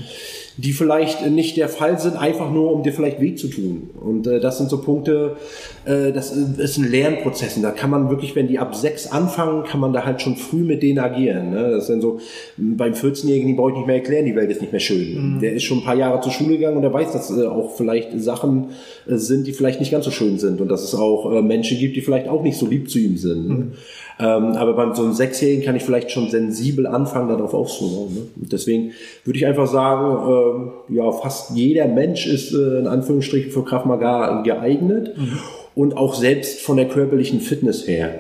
die 0.58 0.74
vielleicht 0.74 1.30
nicht 1.30 1.58
der 1.58 1.70
Fall 1.70 2.00
sind, 2.00 2.16
einfach 2.16 2.52
nur, 2.52 2.74
um 2.74 2.84
dir 2.84 2.92
vielleicht 2.92 3.22
weh 3.22 3.36
zu 3.36 3.48
tun. 3.48 3.90
Und 4.00 4.28
äh, 4.28 4.40
das 4.40 4.58
sind 4.58 4.70
so 4.70 4.82
Punkte, 4.82 5.38
äh, 5.86 6.12
das 6.12 6.32
ist 6.32 6.78
ein 6.78 6.90
Lernprozess. 6.90 7.56
Und 7.56 7.64
da 7.64 7.72
kann 7.72 7.90
man 7.90 8.10
wirklich, 8.10 8.36
wenn 8.36 8.48
die 8.48 8.60
ab 8.60 8.76
sechs 8.76 9.08
anfangen, 9.08 9.64
kann 9.64 9.80
man 9.80 9.94
da 9.94 10.06
halt 10.06 10.22
schon 10.22 10.36
früh 10.36 10.64
mit 10.64 10.84
denen 10.84 11.00
agieren. 11.00 11.52
Ne? 11.52 11.72
Das 11.72 11.88
sind 11.88 12.02
so, 12.02 12.20
beim 12.58 12.94
14-Jährigen, 12.94 13.48
die 13.48 13.54
brauche 13.54 13.72
ich 13.72 13.78
nicht 13.78 13.88
mehr 13.88 13.96
erklären, 13.98 14.26
die 14.26 14.36
Welt 14.36 14.52
ist 14.52 14.62
nicht 14.62 14.72
mehr 14.72 14.82
schön. 14.82 15.36
Mhm. 15.36 15.40
Der 15.40 15.54
ist 15.54 15.64
schon 15.64 15.80
ein 15.80 15.84
paar 15.84 15.96
Jahre 15.96 16.22
zur 16.22 16.32
Schule 16.32 16.58
gegangen 16.58 16.76
und 16.76 16.84
der 16.84 16.94
weiß, 16.94 17.14
dass 17.14 17.32
äh, 17.36 17.46
auch 17.46 17.76
vielleicht 17.76 18.20
Sachen 18.20 18.70
äh, 19.08 19.16
sind, 19.16 19.48
die 19.48 19.54
vielleicht 19.54 19.80
nicht 19.80 19.92
ganz 19.92 20.06
so 20.06 20.12
schön 20.12 20.38
sind. 20.38 20.60
Und 20.60 20.68
dass 20.68 20.84
es 20.84 20.96
auch 20.96 21.32
äh, 21.32 21.42
Menschen 21.42 21.80
gibt, 21.80 21.96
die 21.96 22.02
vielleicht 22.02 22.28
auch 22.28 22.44
nicht 22.44 22.58
so 22.58 22.68
lieb 22.68 22.90
zu 22.90 23.00
ihm 23.00 23.18
sind. 23.18 23.48
Mhm. 23.48 23.72
Ähm, 24.20 24.54
aber 24.54 24.74
beim 24.74 24.94
so 24.94 25.04
einem 25.04 25.14
Sechsjährigen 25.14 25.64
kann 25.64 25.76
ich 25.76 25.84
vielleicht 25.84 26.12
schon 26.12 26.30
sensibel 26.30 26.86
anfangen, 26.86 27.30
darauf 27.30 27.54
aufzubauen. 27.54 28.14
Ne? 28.14 28.22
deswegen 28.36 28.92
würde 29.24 29.40
ich 29.40 29.46
einfach 29.46 29.68
sagen, 29.68 30.72
äh, 30.90 30.96
ja, 30.96 31.12
fast 31.12 31.52
jeder 31.56 31.88
Mensch 31.88 32.28
ist 32.28 32.54
äh, 32.54 32.80
in 32.80 32.88
Anführungsstrichen 32.88 33.52
für 33.52 33.64
Krav 33.64 33.86
Maga 33.86 34.42
geeignet 34.44 35.18
mhm. 35.18 35.40
und 35.76 35.98
auch 35.98 36.14
selbst 36.14 36.62
von 36.62 36.78
der 36.78 36.88
körperlichen 36.88 37.40
Fitness 37.40 37.88
her. 37.88 38.20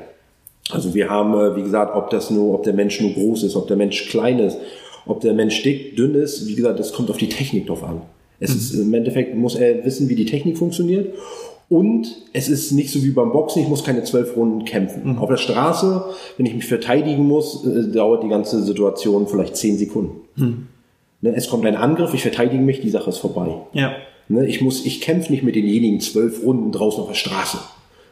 Also 0.71 0.93
wir 0.93 1.09
haben, 1.09 1.33
äh, 1.33 1.55
wie 1.55 1.63
gesagt, 1.63 1.95
ob 1.95 2.09
das 2.09 2.31
nur, 2.31 2.55
ob 2.55 2.63
der 2.63 2.73
Mensch 2.73 2.99
nur 3.01 3.11
groß 3.11 3.43
ist, 3.43 3.55
ob 3.55 3.67
der 3.67 3.77
Mensch 3.77 4.09
klein 4.09 4.39
ist, 4.39 4.57
Ob 5.05 5.19
der 5.21 5.33
Mensch 5.33 5.63
dick, 5.63 5.95
dünn 5.97 6.13
ist, 6.13 6.47
wie 6.47 6.55
gesagt, 6.55 6.79
das 6.79 6.93
kommt 6.93 7.09
auf 7.09 7.17
die 7.17 7.29
Technik 7.29 7.67
drauf 7.67 7.83
an. 7.83 8.01
Es 8.39 8.55
ist 8.55 8.73
im 8.73 8.93
Endeffekt 8.93 9.35
muss 9.35 9.55
er 9.55 9.85
wissen, 9.85 10.09
wie 10.09 10.15
die 10.15 10.25
Technik 10.25 10.57
funktioniert. 10.57 11.13
Und 11.71 12.17
es 12.33 12.49
ist 12.49 12.73
nicht 12.73 12.91
so 12.91 13.01
wie 13.01 13.11
beim 13.11 13.31
Boxen, 13.31 13.61
ich 13.61 13.69
muss 13.69 13.85
keine 13.85 14.03
zwölf 14.03 14.35
Runden 14.35 14.65
kämpfen. 14.65 15.17
Auf 15.17 15.29
der 15.29 15.37
Straße, 15.37 16.03
wenn 16.35 16.45
ich 16.45 16.53
mich 16.53 16.65
verteidigen 16.65 17.25
muss, 17.25 17.65
äh, 17.65 17.89
dauert 17.93 18.25
die 18.25 18.27
ganze 18.27 18.61
Situation 18.61 19.25
vielleicht 19.25 19.55
zehn 19.55 19.77
Sekunden. 19.77 20.19
Ne, 21.21 21.33
es 21.33 21.47
kommt 21.47 21.65
ein 21.65 21.77
Angriff, 21.77 22.13
ich 22.13 22.23
verteidige 22.23 22.61
mich, 22.61 22.81
die 22.81 22.89
Sache 22.89 23.09
ist 23.09 23.19
vorbei. 23.19 23.55
Ja. 23.71 23.93
Ne, 24.27 24.45
ich 24.47 24.59
muss, 24.59 24.85
ich 24.85 24.99
kämpfe 24.99 25.31
nicht 25.31 25.43
mit 25.43 25.55
denjenigen 25.55 26.01
zwölf 26.01 26.43
Runden 26.43 26.73
draußen 26.73 27.03
auf 27.03 27.07
der 27.07 27.15
Straße. 27.15 27.59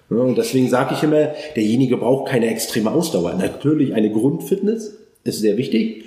Ne, 0.10 0.22
und 0.22 0.38
deswegen 0.38 0.70
sage 0.70 0.96
ich 0.96 1.04
immer, 1.04 1.34
derjenige 1.58 1.98
braucht 1.98 2.30
keine 2.30 2.48
extreme 2.48 2.92
Ausdauer. 2.92 3.34
Natürlich 3.34 3.94
eine 3.94 4.10
Grundfitness 4.10 4.96
ist 5.26 5.42
sehr 5.42 5.58
wichtig, 5.58 6.06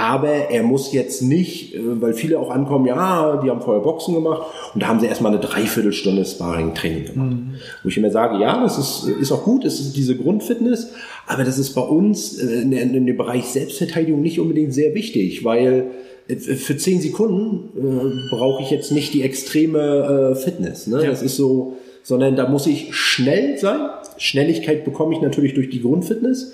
aber 0.00 0.50
er 0.50 0.62
muss 0.62 0.94
jetzt 0.94 1.20
nicht, 1.20 1.74
äh, 1.74 2.00
weil 2.00 2.14
viele 2.14 2.38
auch 2.38 2.50
ankommen, 2.50 2.86
ja, 2.86 3.38
die 3.44 3.50
haben 3.50 3.60
vorher 3.60 3.82
Boxen 3.82 4.14
gemacht 4.14 4.46
und 4.72 4.82
da 4.82 4.88
haben 4.88 4.98
sie 4.98 5.06
erstmal 5.06 5.32
eine 5.32 5.40
Dreiviertelstunde 5.42 6.24
Sparring-Training 6.24 7.04
gemacht. 7.04 7.36
Wo 7.82 7.90
ich 7.90 7.98
immer 7.98 8.10
sage, 8.10 8.40
ja, 8.40 8.62
das 8.62 8.78
ist, 8.78 9.08
ist 9.20 9.30
auch 9.30 9.44
gut, 9.44 9.66
es 9.66 9.78
ist 9.78 9.94
diese 9.96 10.16
Grundfitness, 10.16 10.92
aber 11.26 11.44
das 11.44 11.58
ist 11.58 11.74
bei 11.74 11.82
uns 11.82 12.38
äh, 12.38 12.62
in, 12.62 12.72
in 12.72 13.06
dem 13.06 13.16
Bereich 13.16 13.44
Selbstverteidigung 13.44 14.22
nicht 14.22 14.40
unbedingt 14.40 14.72
sehr 14.72 14.94
wichtig, 14.94 15.44
weil 15.44 15.90
äh, 16.28 16.36
für 16.36 16.78
zehn 16.78 17.02
Sekunden 17.02 17.68
äh, 17.78 18.34
brauche 18.34 18.62
ich 18.62 18.70
jetzt 18.70 18.92
nicht 18.92 19.12
die 19.12 19.22
extreme 19.22 20.32
äh, 20.32 20.34
Fitness. 20.34 20.86
Ne? 20.86 21.04
Ja. 21.04 21.10
Das 21.10 21.20
ist 21.20 21.36
so, 21.36 21.76
sondern 22.02 22.36
da 22.36 22.48
muss 22.48 22.66
ich 22.66 22.94
schnell 22.94 23.58
sein. 23.58 23.90
Schnelligkeit 24.16 24.86
bekomme 24.86 25.14
ich 25.14 25.20
natürlich 25.20 25.52
durch 25.52 25.68
die 25.68 25.82
Grundfitness. 25.82 26.52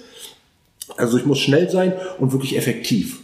Also 0.96 1.16
ich 1.16 1.26
muss 1.26 1.38
schnell 1.38 1.70
sein 1.70 1.92
und 2.18 2.32
wirklich 2.32 2.56
effektiv. 2.56 3.20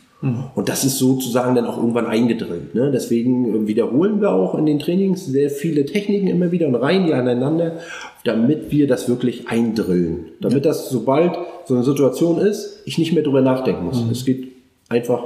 Und 0.55 0.69
das 0.69 0.85
ist 0.85 0.99
sozusagen 0.99 1.57
dann 1.57 1.67
auch 1.67 1.77
irgendwann 1.77 2.07
eingedrillt. 2.07 2.77
Ne? 2.77 2.93
Deswegen 2.93 3.67
wiederholen 3.67 4.21
wir 4.21 4.31
auch 4.31 4.55
in 4.55 4.67
den 4.67 4.79
Trainings 4.79 5.27
sehr 5.27 5.51
viele 5.51 5.85
Techniken 5.85 6.29
immer 6.29 6.53
wieder 6.53 6.69
und 6.69 6.77
reihen 6.77 7.07
die 7.07 7.13
aneinander, 7.13 7.81
damit 8.25 8.71
wir 8.71 8.87
das 8.87 9.09
wirklich 9.09 9.49
eindrillen. 9.49 10.27
Damit 10.41 10.65
das, 10.65 10.91
sobald 10.91 11.37
so 11.65 11.75
eine 11.75 11.83
Situation 11.83 12.39
ist, 12.39 12.83
ich 12.85 12.99
nicht 12.99 13.13
mehr 13.13 13.25
drüber 13.25 13.41
nachdenken 13.41 13.87
muss. 13.87 14.01
Es 14.13 14.25
geht 14.25 14.53
einfach, 14.89 15.25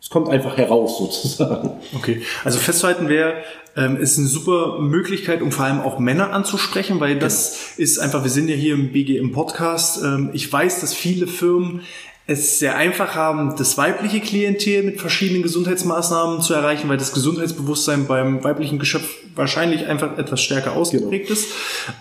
es 0.00 0.10
kommt 0.10 0.28
einfach 0.28 0.56
heraus 0.56 0.98
sozusagen. 0.98 1.70
Okay, 1.96 2.22
also 2.44 2.60
festzuhalten 2.60 3.08
wäre, 3.08 3.34
ähm, 3.76 3.96
ist 3.96 4.16
eine 4.16 4.28
super 4.28 4.78
Möglichkeit, 4.78 5.42
um 5.42 5.50
vor 5.50 5.64
allem 5.64 5.80
auch 5.80 5.98
Männer 5.98 6.32
anzusprechen, 6.32 7.00
weil 7.00 7.18
das 7.18 7.76
ist 7.78 7.98
einfach, 7.98 8.22
wir 8.22 8.30
sind 8.30 8.48
ja 8.48 8.54
hier 8.54 8.74
im 8.74 8.92
BG 8.92 9.16
im 9.18 9.32
Podcast. 9.32 10.04
Ähm, 10.04 10.30
ich 10.34 10.50
weiß, 10.50 10.80
dass 10.80 10.94
viele 10.94 11.26
Firmen 11.26 11.80
es 12.28 12.58
sehr 12.58 12.76
einfach 12.76 13.14
haben, 13.14 13.54
das 13.56 13.78
weibliche 13.78 14.18
Klientel 14.20 14.82
mit 14.82 15.00
verschiedenen 15.00 15.42
Gesundheitsmaßnahmen 15.44 16.40
zu 16.42 16.54
erreichen, 16.54 16.88
weil 16.88 16.96
das 16.96 17.12
Gesundheitsbewusstsein 17.12 18.06
beim 18.06 18.42
weiblichen 18.42 18.80
Geschöpf 18.80 19.08
wahrscheinlich 19.36 19.86
einfach 19.86 20.18
etwas 20.18 20.42
stärker 20.42 20.72
ausgeprägt 20.72 21.30
ist. 21.30 21.52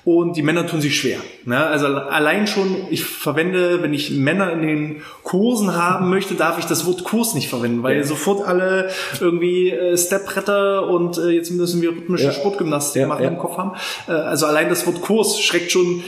Und 0.03 0.36
die 0.36 0.41
Männer 0.41 0.65
tun 0.65 0.82
sich 0.82 0.98
schwer. 1.00 1.20
Ne? 1.44 1.63
Also 1.63 1.88
allein 1.88 2.48
schon, 2.48 2.75
ich 2.89 3.03
verwende, 3.03 3.84
wenn 3.84 3.94
ich 3.94 4.10
Männer 4.12 4.51
in 4.53 4.62
den 4.62 5.01
Kursen 5.22 5.75
haben 5.75 6.10
möchte, 6.10 6.34
darf 6.34 6.58
ich 6.58 6.65
das 6.65 6.88
Wort 6.88 7.03
Kurs 7.03 7.36
nicht 7.36 7.50
verwenden, 7.50 7.84
weil 7.84 8.03
sofort 8.03 8.48
alle 8.48 8.89
irgendwie 9.20 9.70
äh, 9.70 9.96
Stepbretter 9.98 10.88
und 10.88 11.17
äh, 11.20 11.29
jetzt 11.32 11.51
müssen 11.51 11.82
wir 11.84 11.91
rhythmische 11.91 12.25
Ja. 12.25 12.32
Sportgymnastik 12.32 13.01
Ja, 13.01 13.08
machen 13.08 13.24
ja. 13.24 13.29
im 13.29 13.38
Kopf 13.38 13.58
haben. 13.58 13.74
Äh, 14.08 14.13
also 14.13 14.48
allein 14.48 14.70
das 14.70 14.88
Wort 14.88 15.01
Kurs 15.01 15.39
schreckt 15.39 15.72
schon 15.72 16.03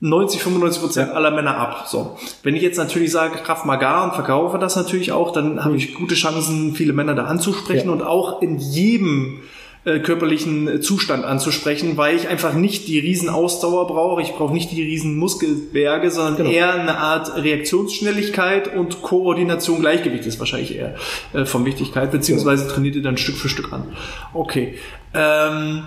90, 0.00 0.42
95 0.42 0.82
Prozent 0.82 1.10
aller 1.12 1.30
Männer 1.30 1.56
ab. 1.56 1.86
So. 1.88 2.18
Wenn 2.42 2.54
ich 2.54 2.62
jetzt 2.62 2.76
natürlich 2.76 3.10
sage 3.10 3.38
Kraft 3.38 3.64
Maga 3.64 4.04
und 4.04 4.14
verkaufe 4.14 4.58
das 4.58 4.76
natürlich 4.76 5.12
auch, 5.12 5.32
dann 5.32 5.64
habe 5.64 5.76
ich 5.76 5.94
gute 5.94 6.14
Chancen, 6.14 6.74
viele 6.74 6.92
Männer 6.92 7.14
da 7.14 7.24
anzusprechen 7.24 7.86
Ja. 7.86 7.92
und 7.92 8.02
auch 8.02 8.42
in 8.42 8.58
jedem 8.58 9.40
äh, 9.86 10.00
körperlichen 10.00 10.82
Zustand 10.82 11.24
anzusprechen, 11.24 11.96
weil 11.96 12.16
ich 12.16 12.26
einfach 12.28 12.52
nicht 12.54 12.88
die 12.88 12.98
riesen 12.98 13.28
Ausdauer 13.28 13.86
brauche, 13.86 14.20
ich 14.20 14.32
brauche 14.32 14.52
nicht 14.52 14.72
die 14.72 14.82
riesen 14.82 15.16
Muskelberge, 15.16 16.10
sondern 16.10 16.36
Genau. 16.38 16.50
eher 16.50 16.74
eine 16.74 16.98
Art 16.98 17.36
Reaktionsschnelligkeit 17.36 18.74
und 18.76 19.00
Koordination, 19.02 19.80
Gleichgewicht 19.80 20.26
ist 20.26 20.38
wahrscheinlich 20.38 20.74
eher 20.76 20.96
äh, 21.32 21.44
von 21.44 21.64
Wichtigkeit, 21.64 22.10
beziehungsweise 22.10 22.68
trainiert 22.68 22.96
ihr 22.96 23.02
dann 23.02 23.16
Stück 23.16 23.36
für 23.36 23.48
Stück 23.48 23.72
an. 23.72 23.84
Okay. 24.34 24.74
Ähm, 25.14 25.84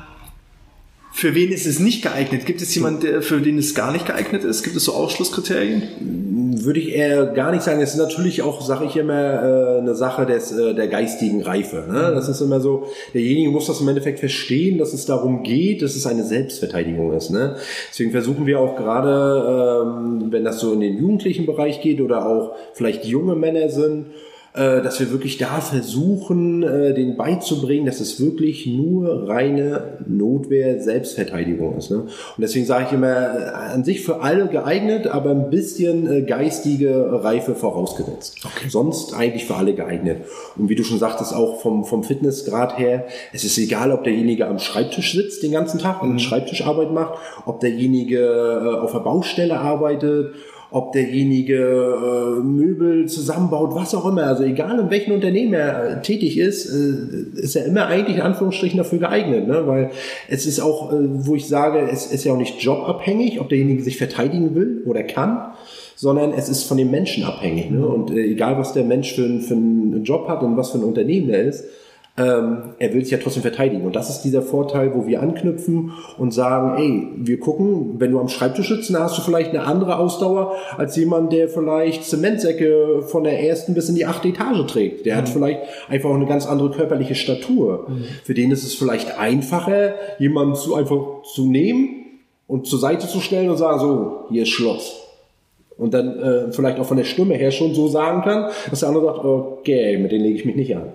für 1.20 1.36
wen 1.36 1.52
ist 1.52 1.66
es 1.66 1.80
nicht 1.80 2.02
geeignet? 2.02 2.46
Gibt 2.46 2.62
es 2.62 2.74
jemanden, 2.74 3.02
der, 3.02 3.22
für 3.22 3.42
den 3.42 3.58
es 3.58 3.76
gar 3.76 3.92
nicht 3.92 4.06
geeignet 4.06 4.46
ist? 4.46 4.64
Gibt 4.64 4.78
es 4.78 4.86
so 4.86 4.94
Ausschlusskriterien? 4.94 6.56
Würde 6.64 6.80
ich 6.80 6.94
eher 6.94 7.26
gar 7.26 7.52
nicht 7.52 7.62
sagen. 7.62 7.82
Es 7.82 7.92
ist 7.92 7.98
natürlich 7.98 8.42
auch, 8.42 8.62
sage 8.62 8.86
ich 8.86 8.96
immer, 8.96 9.14
äh, 9.14 9.80
eine 9.80 9.96
Sache 9.96 10.26
des, 10.26 10.54
äh, 10.54 10.74
der 10.74 10.88
geistigen 10.88 11.42
Reife. 11.42 11.84
Ne? 11.92 12.14
Das 12.16 12.30
ist 12.30 12.40
immer 12.40 12.62
so, 12.62 12.86
derjenige 13.14 13.50
muss 13.50 13.68
das 13.68 13.82
im 13.82 13.90
Endeffekt 13.90 14.20
verstehen, 14.20 14.78
dass 14.78 14.94
es 14.94 15.06
darum 15.06 15.44
geht, 15.44 15.82
dass 15.82 15.98
es 15.98 16.08
eine 16.08 16.24
Selbstverteidigung 16.24 17.12
ist. 17.12 17.32
Ne? 17.32 17.58
Deswegen 17.90 18.12
versuchen 18.12 18.46
wir 18.46 18.62
auch 18.62 18.78
gerade, 18.78 19.84
ähm, 19.84 20.32
wenn 20.32 20.46
das 20.46 20.62
so 20.62 20.72
in 20.72 20.80
den 20.80 20.98
jugendlichen 20.98 21.46
Bereich 21.46 21.82
geht 21.82 22.00
oder 22.00 22.26
auch 22.26 22.56
vielleicht 22.74 23.04
junge 23.04 23.36
Männer 23.36 23.68
sind, 23.68 24.06
dass 24.54 25.00
wir 25.00 25.12
wirklich 25.12 25.38
da 25.38 25.62
versuchen, 25.62 26.64
äh, 26.64 26.94
denen 26.94 27.18
beizubringen, 27.18 27.86
dass 27.86 28.00
es 28.00 28.20
wirklich 28.20 28.66
nur 28.66 29.28
reine 29.28 30.00
Notwehr, 30.08 30.82
Selbstverteidigung 30.82 31.78
ist. 31.78 31.92
Ne? 31.92 31.98
Und 31.98 32.10
deswegen 32.40 32.66
sage 32.66 32.86
ich 32.88 32.94
immer, 32.94 33.08
äh, 33.08 33.74
an 33.74 33.84
sich 33.84 34.04
für 34.04 34.22
alle 34.22 34.48
geeignet, 34.48 35.08
aber 35.08 35.32
ein 35.32 35.50
bisschen 35.50 36.12
äh, 36.12 36.22
geistige 36.24 37.24
Reife 37.24 37.56
vorausgesetzt. 37.56 38.42
Sonst 38.68 39.14
eigentlich 39.14 39.46
für 39.46 39.56
alle 39.56 39.76
geeignet. 39.76 40.22
Und 40.58 40.70
wie 40.70 40.76
du 40.76 40.84
schon 40.84 41.00
sagtest, 41.00 41.34
auch 41.34 41.62
vom, 41.62 41.86
vom 41.86 42.04
Fitnessgrad 42.04 42.78
her, 42.78 43.06
es 43.34 43.44
ist 43.44 43.58
egal, 43.58 43.92
ob 43.92 44.04
derjenige 44.04 44.48
am 44.48 44.60
Schreibtisch 44.60 45.14
sitzt 45.14 45.44
den 45.44 45.52
ganzen 45.52 45.80
Tag 45.80 46.02
und 46.02 46.20
Schreibtischarbeit 46.20 46.92
macht, 46.92 47.20
ob 47.46 47.60
derjenige 47.60 48.20
äh, 48.20 48.78
auf 48.80 48.92
der 48.92 49.00
Baustelle 49.00 49.60
arbeitet, 49.60 50.34
ob 50.72 50.92
derjenige 50.92 51.56
äh, 51.56 52.44
Möbel 52.44 53.08
zusammenbaut, 53.08 53.74
was 53.74 53.96
auch 53.96 54.06
immer. 54.06 54.24
Also 54.24 54.44
egal 54.44 54.80
in 54.80 54.90
welchem 54.92 55.14
Unternehmen 55.14 55.54
er 55.54 55.98
äh, 55.98 56.02
tätig 56.02 56.38
ist, 56.38 56.68
äh, 56.68 57.40
ist 57.42 57.56
er 57.56 57.66
immer 57.66 57.88
eigentlich 57.88 58.18
in 58.18 58.22
Anführungsstrichen 58.22 58.78
dafür 58.78 59.00
geeignet. 59.00 59.48
Ne? 59.48 59.64
Weil 59.66 59.90
es 60.28 60.46
ist 60.46 60.60
auch, 60.60 60.94
äh, 60.94 60.98
wo 61.00 61.36
ich 61.36 61.48
sage, 61.48 61.88
es 61.92 62.12
ist 62.12 62.24
ja 62.24 62.34
auch 62.34 62.38
nicht 62.38 62.62
jobabhängig, 62.62 63.40
ob 63.42 63.50
derjenige 63.50 63.82
sich 63.82 63.98
verteidigen 63.98 64.54
will 64.54 64.84
oder 64.86 65.02
kann, 65.04 65.54
sondern 65.96 66.34
es 66.34 66.50
ist 66.50 66.64
von 66.64 66.78
dem 66.78 66.92
Menschen 66.92 67.24
abhängig. 67.24 67.72
Ne? 67.72 67.86
Und 67.88 68.12
äh, 68.12 68.26
egal, 68.26 68.58
was 68.60 68.74
der 68.74 68.84
Mensch 68.84 69.14
für, 69.16 69.26
einen- 69.26 69.42
für 69.42 69.56
einen 69.56 70.04
Job 70.04 70.28
hat 70.28 70.44
und 70.44 70.56
was 70.56 70.70
für 70.72 70.78
ein 70.78 70.84
Unternehmen 70.84 71.30
er 71.30 71.44
ist, 71.44 71.64
ähm, 72.17 72.74
er 72.80 72.93
will 72.93 73.02
sich 73.02 73.12
ja 73.12 73.17
trotzdem 73.17 73.41
verteidigen. 73.41 73.86
Und 73.86 73.95
das 73.95 74.10
ist 74.10 74.22
dieser 74.22 74.41
Vorteil, 74.41 74.93
wo 74.93 75.08
wir 75.08 75.22
anknüpfen 75.22 75.93
und 76.17 76.34
sagen, 76.34 76.78
ey, 76.78 77.08
wir 77.15 77.39
gucken, 77.39 77.95
wenn 78.00 78.12
du 78.12 78.19
am 78.19 78.28
Schreibtisch 78.28 78.69
sitzt, 78.69 78.93
dann 78.93 79.04
hast 79.04 79.17
du 79.17 79.22
vielleicht 79.22 79.52
eine 79.52 79.63
andere 79.63 79.98
Ausdauer 79.98 80.56
als 80.78 80.95
jemand, 80.95 81.32
der 81.32 81.48
vielleicht 81.50 82.04
Zementsäcke 82.04 83.04
von 83.04 83.24
der 83.24 83.41
ersten 83.43 83.74
bis 83.74 83.89
in 83.89 83.95
die 83.95 84.06
achte 84.06 84.28
Etage 84.28 84.65
trägt. 84.67 85.06
Der 85.06 85.15
hat 85.15 85.30
vielleicht 85.30 85.62
einfach 85.88 86.10
auch 86.10 86.15
eine 86.15 86.26
ganz 86.26 86.45
andere 86.45 86.72
körperliche 86.72 87.15
Statur. 87.15 87.88
Für 88.24 88.34
den 88.34 88.52
ist 88.52 88.63
es 88.63 88.76
vielleicht 88.76 89.17
einfacher, 89.17 89.93
jemanden 90.19 90.56
zu 90.56 90.76
einfach 90.76 91.24
zu 91.24 91.45
nehmen 91.45 91.89
und 92.48 92.67
zur 92.67 92.80
Seite 92.80 93.08
zu 93.08 93.19
stellen 93.19 93.50
und 93.50 93.58
sagen, 93.58 93.80
so, 93.80 94.26
hier 94.30 94.43
ist 94.43 94.50
Schluss 94.50 95.06
und 95.78 95.93
dann 95.93 96.19
äh, 96.19 96.52
vielleicht 96.52 96.78
auch 96.80 96.86
von 96.86 96.98
der 96.98 97.06
Stimme 97.06 97.36
her 97.36 97.52
schon 97.52 97.74
so 97.74 97.88
sagen 97.88 98.22
kann, 98.22 98.52
dass 98.69 98.82
der 98.82 98.89
andere 98.89 99.06
sagt, 99.06 99.24
okay, 99.24 99.98
mit 99.98 100.12
denen 100.12 100.26
lege 100.26 100.36
ich 100.36 100.45
mich 100.45 100.56
nicht 100.56 100.76
an. 100.76 100.91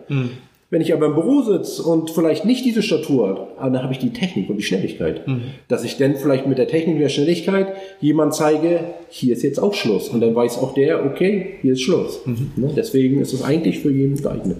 Wenn 0.70 0.80
ich 0.80 0.92
aber 0.92 1.06
im 1.06 1.14
Büro 1.14 1.42
sitze 1.42 1.82
und 1.82 2.10
vielleicht 2.10 2.44
nicht 2.44 2.64
diese 2.64 2.82
Statur 2.82 3.28
hat, 3.28 3.38
aber 3.58 3.70
dann 3.70 3.82
habe 3.82 3.92
ich 3.92 3.98
die 3.98 4.12
Technik 4.12 4.50
und 4.50 4.56
die 4.56 4.62
Schnelligkeit, 4.62 5.22
dass 5.68 5.84
ich 5.84 5.98
dann 5.98 6.16
vielleicht 6.16 6.46
mit 6.46 6.58
der 6.58 6.66
Technik 6.66 6.96
und 6.96 7.02
der 7.02 7.08
Schnelligkeit 7.10 7.74
jemand 8.00 8.34
zeige, 8.34 8.80
hier 9.08 9.34
ist 9.34 9.42
jetzt 9.42 9.62
auch 9.62 9.74
Schluss 9.74 10.08
und 10.08 10.20
dann 10.20 10.34
weiß 10.34 10.58
auch 10.58 10.74
der, 10.74 11.04
okay, 11.04 11.58
hier 11.62 11.74
ist 11.74 11.82
Schluss. 11.82 12.20
Ne? 12.56 12.70
Deswegen 12.74 13.20
ist 13.20 13.32
es 13.32 13.42
eigentlich 13.42 13.78
für 13.80 13.90
jeden 13.90 14.16
geeignet. 14.16 14.56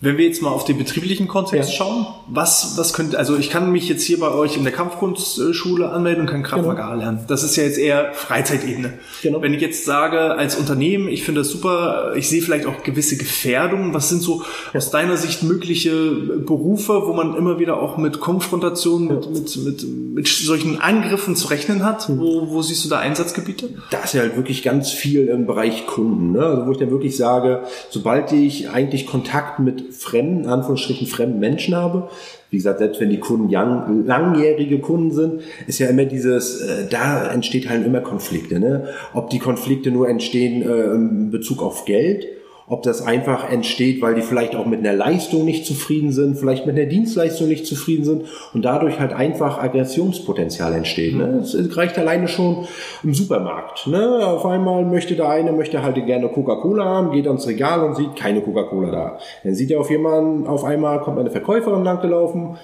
Wenn 0.00 0.18
wir 0.18 0.26
jetzt 0.26 0.42
mal 0.42 0.50
auf 0.50 0.64
den 0.64 0.76
betrieblichen 0.76 1.26
Kontext 1.26 1.70
Ja. 1.70 1.76
schauen, 1.76 2.06
was, 2.28 2.76
was 2.76 2.92
könnte, 2.92 3.18
also 3.18 3.36
ich 3.36 3.48
kann 3.48 3.72
mich 3.72 3.88
jetzt 3.88 4.04
hier 4.04 4.20
bei 4.20 4.30
euch 4.30 4.56
in 4.56 4.64
der 4.64 4.72
Kampfkunstschule 4.72 5.88
anmelden 5.90 6.22
und 6.22 6.30
kann 6.30 6.42
Krav 6.42 6.60
Genau. 6.60 6.94
Lernen. 6.94 7.20
Das 7.28 7.42
ist 7.42 7.56
ja 7.56 7.62
jetzt 7.62 7.78
eher 7.78 8.12
Freizeitebene. 8.12 8.92
Genau. 9.22 9.40
Wenn 9.40 9.54
ich 9.54 9.62
jetzt 9.62 9.86
sage, 9.86 10.32
als 10.34 10.56
Unternehmen, 10.56 11.08
ich 11.08 11.22
finde 11.22 11.40
das 11.40 11.48
super, 11.48 12.12
ich 12.14 12.28
sehe 12.28 12.42
vielleicht 12.42 12.66
auch 12.66 12.82
gewisse 12.82 13.16
Gefährdungen. 13.16 13.94
Was 13.94 14.10
sind 14.10 14.20
so 14.22 14.42
aus 14.74 14.90
deiner 14.90 15.16
Sicht 15.16 15.42
mögliche 15.42 16.12
Berufe, 16.44 17.02
wo 17.06 17.14
man 17.14 17.34
immer 17.34 17.58
wieder 17.58 17.80
auch 17.80 17.96
mit 17.96 18.20
Konfrontation, 18.20 19.06
mit, 19.08 19.30
mit, 19.30 19.56
mit, 19.64 19.86
mit 20.14 20.28
solchen 20.28 20.78
Angriffen 20.80 21.36
zu 21.36 21.48
rechnen 21.48 21.84
hat? 21.84 22.08
Hm. 22.08 22.18
Wo, 22.18 22.50
wo 22.50 22.60
siehst 22.60 22.84
du 22.84 22.90
da 22.90 22.98
Einsatzgebiete? 22.98 23.70
da 23.90 23.98
ist 24.00 24.12
ja 24.12 24.20
halt 24.20 24.36
wirklich 24.36 24.62
ganz 24.62 24.90
viel 24.90 25.28
im 25.28 25.46
Bereich 25.46 25.86
Kunden. 25.86 26.32
Ne? 26.32 26.44
Also 26.44 26.66
wo 26.66 26.72
ich 26.72 26.78
dann 26.78 26.90
wirklich 26.90 27.16
sage, 27.16 27.62
sobald 27.90 28.32
ich 28.32 28.68
eigentlich 28.68 29.06
Kontakt 29.06 29.58
mit 29.58 29.85
fremden, 29.92 30.46
Anführungsstrichen 30.46 31.06
fremden 31.06 31.38
Menschen 31.38 31.74
habe, 31.74 32.08
wie 32.50 32.56
gesagt, 32.56 32.78
selbst 32.78 33.00
wenn 33.00 33.10
die 33.10 33.20
Kunden 33.20 33.48
young, 33.54 34.04
langjährige 34.06 34.78
Kunden 34.78 35.10
sind, 35.10 35.42
ist 35.66 35.78
ja 35.78 35.88
immer 35.88 36.04
dieses, 36.04 36.60
äh, 36.62 36.86
da 36.88 37.30
entsteht 37.30 37.68
halt 37.68 37.84
immer 37.84 38.00
Konflikte. 38.00 38.60
Ne? 38.60 38.88
Ob 39.14 39.30
die 39.30 39.38
Konflikte 39.38 39.90
nur 39.90 40.08
entstehen 40.08 40.62
äh, 40.62 40.94
in 40.94 41.30
Bezug 41.30 41.62
auf 41.62 41.84
Geld 41.84 42.26
ob 42.68 42.82
das 42.82 43.00
einfach 43.00 43.50
entsteht, 43.50 44.02
weil 44.02 44.16
die 44.16 44.22
vielleicht 44.22 44.56
auch 44.56 44.66
mit 44.66 44.80
einer 44.80 44.92
Leistung 44.92 45.44
nicht 45.44 45.64
zufrieden 45.64 46.10
sind, 46.10 46.36
vielleicht 46.36 46.66
mit 46.66 46.76
einer 46.76 46.86
Dienstleistung 46.86 47.46
nicht 47.46 47.64
zufrieden 47.64 48.04
sind 48.04 48.24
und 48.54 48.64
dadurch 48.64 48.98
halt 48.98 49.12
einfach 49.12 49.62
Aggressionspotenzial 49.62 50.74
entsteht. 50.74 51.14
Ne? 51.14 51.44
Es 51.44 51.76
reicht 51.76 51.96
alleine 51.96 52.26
schon 52.26 52.66
im 53.04 53.14
Supermarkt. 53.14 53.86
Ne? 53.86 54.26
Auf 54.26 54.44
einmal 54.46 54.84
möchte 54.84 55.14
der 55.14 55.28
eine, 55.28 55.52
möchte 55.52 55.82
halt 55.82 55.94
gerne 56.06 56.28
Coca-Cola 56.28 56.84
haben, 56.84 57.12
geht 57.12 57.28
ans 57.28 57.46
Regal 57.46 57.84
und 57.84 57.96
sieht 57.96 58.16
keine 58.16 58.40
Coca-Cola 58.40 58.90
da. 58.90 59.18
Dann 59.44 59.54
sieht 59.54 59.70
er 59.70 59.80
auf 59.80 59.90
jemanden, 59.90 60.48
auf 60.48 60.64
einmal 60.64 61.00
kommt 61.00 61.20
eine 61.20 61.30
Verkäuferin 61.30 61.84
langgelaufen. 61.84 62.56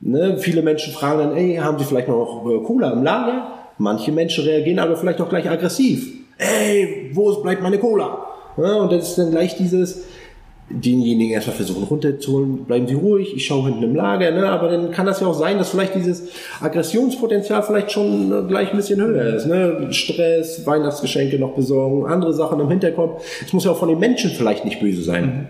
Ne? 0.00 0.38
Viele 0.38 0.62
Menschen 0.62 0.92
fragen 0.92 1.18
dann, 1.18 1.36
ey, 1.36 1.56
haben 1.56 1.78
Sie 1.78 1.84
vielleicht 1.84 2.08
noch 2.08 2.46
äh, 2.48 2.64
Cola 2.64 2.92
im 2.92 3.02
Lager? 3.02 3.48
Manche 3.78 4.12
Menschen 4.12 4.44
reagieren 4.44 4.78
aber 4.78 4.96
vielleicht 4.96 5.20
auch 5.20 5.28
gleich 5.28 5.50
aggressiv. 5.50 6.12
Ey, 6.38 7.10
wo 7.12 7.42
bleibt 7.42 7.62
meine 7.62 7.78
Cola? 7.78 8.29
Ja, 8.56 8.76
und 8.76 8.92
das 8.92 9.10
ist 9.10 9.18
dann 9.18 9.30
gleich 9.30 9.56
dieses, 9.56 10.04
denjenigen 10.70 11.32
erstmal 11.32 11.56
versuchen 11.56 11.82
runterzuholen, 11.82 12.64
bleiben 12.64 12.86
Sie 12.86 12.94
ruhig, 12.94 13.34
ich 13.34 13.44
schaue 13.44 13.66
hinten 13.66 13.82
im 13.82 13.94
Lager, 13.94 14.30
ne? 14.30 14.48
aber 14.48 14.68
dann 14.68 14.92
kann 14.92 15.04
das 15.04 15.20
ja 15.20 15.26
auch 15.26 15.34
sein, 15.34 15.58
dass 15.58 15.70
vielleicht 15.70 15.96
dieses 15.96 16.28
Aggressionspotenzial 16.60 17.62
vielleicht 17.62 17.90
schon 17.90 18.32
äh, 18.32 18.48
gleich 18.48 18.70
ein 18.70 18.76
bisschen 18.76 19.00
höher 19.00 19.34
ist. 19.34 19.46
Ne? 19.46 19.88
Stress, 19.90 20.64
Weihnachtsgeschenke 20.66 21.38
noch 21.38 21.54
besorgen, 21.54 22.06
andere 22.06 22.32
Sachen 22.32 22.60
im 22.60 22.68
Hinterkopf. 22.68 23.24
Es 23.44 23.52
muss 23.52 23.64
ja 23.64 23.72
auch 23.72 23.78
von 23.78 23.88
den 23.88 23.98
Menschen 23.98 24.30
vielleicht 24.30 24.64
nicht 24.64 24.80
böse 24.80 25.02
sein. 25.02 25.24
Mhm. 25.24 25.46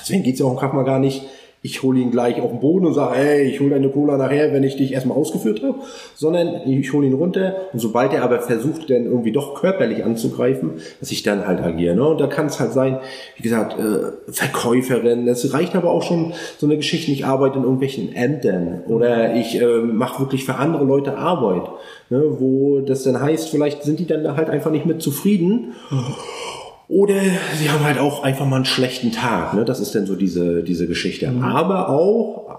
Deswegen 0.00 0.22
geht 0.22 0.34
es 0.34 0.40
ja 0.40 0.46
auch 0.46 0.52
im 0.52 0.72
mal 0.72 0.84
gar 0.84 0.98
nicht, 0.98 1.22
ich 1.64 1.82
hole 1.84 2.00
ihn 2.00 2.10
gleich 2.10 2.40
auf 2.40 2.50
den 2.50 2.58
Boden 2.58 2.86
und 2.86 2.94
sage, 2.94 3.14
hey, 3.16 3.42
ich 3.44 3.60
hole 3.60 3.70
deine 3.70 3.88
Cola 3.88 4.16
nachher, 4.16 4.52
wenn 4.52 4.64
ich 4.64 4.76
dich 4.76 4.92
erstmal 4.92 5.16
ausgeführt 5.16 5.62
habe, 5.62 5.76
sondern 6.16 6.68
ich 6.68 6.92
hole 6.92 7.06
ihn 7.06 7.14
runter 7.14 7.54
und 7.72 7.78
sobald 7.78 8.12
er 8.12 8.24
aber 8.24 8.40
versucht, 8.40 8.90
dann 8.90 9.04
irgendwie 9.04 9.30
doch 9.30 9.54
körperlich 9.54 10.04
anzugreifen, 10.04 10.72
dass 10.98 11.12
ich 11.12 11.22
dann 11.22 11.46
halt 11.46 11.60
agiere. 11.60 11.94
Ne? 11.94 12.04
Und 12.04 12.20
da 12.20 12.26
kann 12.26 12.46
es 12.46 12.58
halt 12.58 12.72
sein, 12.72 12.98
wie 13.36 13.44
gesagt, 13.44 13.78
äh, 13.78 14.32
Verkäuferin, 14.32 15.28
es 15.28 15.54
reicht 15.54 15.76
aber 15.76 15.90
auch 15.90 16.02
schon 16.02 16.32
so 16.58 16.66
eine 16.66 16.76
Geschichte, 16.76 17.12
ich 17.12 17.24
arbeite 17.26 17.58
in 17.58 17.62
irgendwelchen 17.62 18.12
Ämtern 18.12 18.82
oder 18.88 19.36
ich 19.36 19.60
äh, 19.60 19.78
mache 19.82 20.20
wirklich 20.20 20.44
für 20.44 20.56
andere 20.56 20.84
Leute 20.84 21.16
Arbeit, 21.16 21.68
ne? 22.10 22.24
wo 22.40 22.80
das 22.80 23.04
dann 23.04 23.20
heißt, 23.20 23.50
vielleicht 23.50 23.84
sind 23.84 24.00
die 24.00 24.06
dann 24.06 24.36
halt 24.36 24.50
einfach 24.50 24.72
nicht 24.72 24.86
mit 24.86 25.00
zufrieden. 25.00 25.74
Oder 26.92 27.22
sie 27.58 27.70
haben 27.70 27.84
halt 27.84 27.98
auch 27.98 28.22
einfach 28.22 28.44
mal 28.44 28.56
einen 28.56 28.64
schlechten 28.66 29.12
Tag. 29.12 29.54
Ne? 29.54 29.64
Das 29.64 29.80
ist 29.80 29.94
dann 29.94 30.04
so 30.04 30.14
diese, 30.14 30.62
diese 30.62 30.86
Geschichte. 30.86 31.30
Mhm. 31.30 31.42
Aber 31.42 31.88
auch 31.88 32.58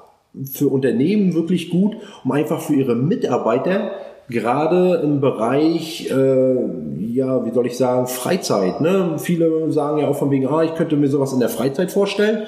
für 0.51 0.69
Unternehmen 0.69 1.35
wirklich 1.35 1.69
gut, 1.69 1.97
um 2.23 2.31
einfach 2.31 2.59
für 2.59 2.73
ihre 2.73 2.95
Mitarbeiter 2.95 3.91
gerade 4.29 5.01
im 5.03 5.21
Bereich, 5.21 6.09
äh, 6.09 6.55
ja, 7.13 7.45
wie 7.45 7.51
soll 7.53 7.67
ich 7.67 7.77
sagen, 7.77 8.07
Freizeit. 8.07 8.81
Ne? 8.81 9.17
Viele 9.19 9.71
sagen 9.71 9.99
ja 9.99 10.07
auch 10.07 10.17
von 10.17 10.31
wegen, 10.31 10.47
ah, 10.47 10.63
ich 10.63 10.73
könnte 10.73 10.95
mir 10.95 11.09
sowas 11.09 11.31
in 11.33 11.39
der 11.39 11.49
Freizeit 11.49 11.91
vorstellen. 11.91 12.47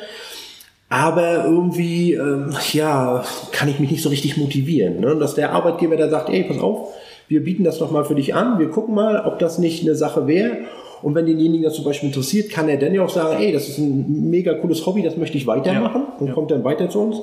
Aber 0.89 1.45
irgendwie, 1.45 2.13
ähm, 2.13 2.49
ja, 2.73 3.23
kann 3.51 3.69
ich 3.69 3.79
mich 3.79 3.91
nicht 3.91 4.01
so 4.01 4.09
richtig 4.09 4.37
motivieren. 4.37 5.01
Ne? 5.01 5.17
Dass 5.17 5.35
der 5.35 5.51
Arbeitgeber 5.51 5.97
da 5.97 6.09
sagt, 6.09 6.29
ey, 6.29 6.45
pass 6.45 6.57
auf, 6.57 6.95
wir 7.27 7.43
bieten 7.43 7.63
das 7.63 7.77
doch 7.77 7.91
mal 7.91 8.05
für 8.05 8.15
dich 8.15 8.33
an, 8.33 8.57
wir 8.57 8.69
gucken 8.69 8.95
mal, 8.95 9.23
ob 9.25 9.37
das 9.37 9.59
nicht 9.59 9.83
eine 9.83 9.93
Sache 9.93 10.25
wäre. 10.25 10.57
Und 11.01 11.15
wenn 11.15 11.25
denjenigen 11.25 11.63
das 11.63 11.75
zum 11.75 11.85
Beispiel 11.85 12.09
interessiert, 12.09 12.49
kann 12.49 12.69
er 12.69 12.77
dann 12.77 12.93
ja 12.93 13.03
auch 13.03 13.09
sagen, 13.09 13.41
ey, 13.41 13.51
das 13.51 13.67
ist 13.69 13.77
ein 13.77 14.29
mega 14.29 14.53
cooles 14.55 14.85
Hobby, 14.85 15.03
das 15.03 15.17
möchte 15.17 15.37
ich 15.37 15.47
weitermachen 15.47 16.03
ja. 16.07 16.25
und 16.25 16.33
kommt 16.33 16.51
dann 16.51 16.63
weiter 16.63 16.89
zu 16.89 16.99
uns. 16.99 17.17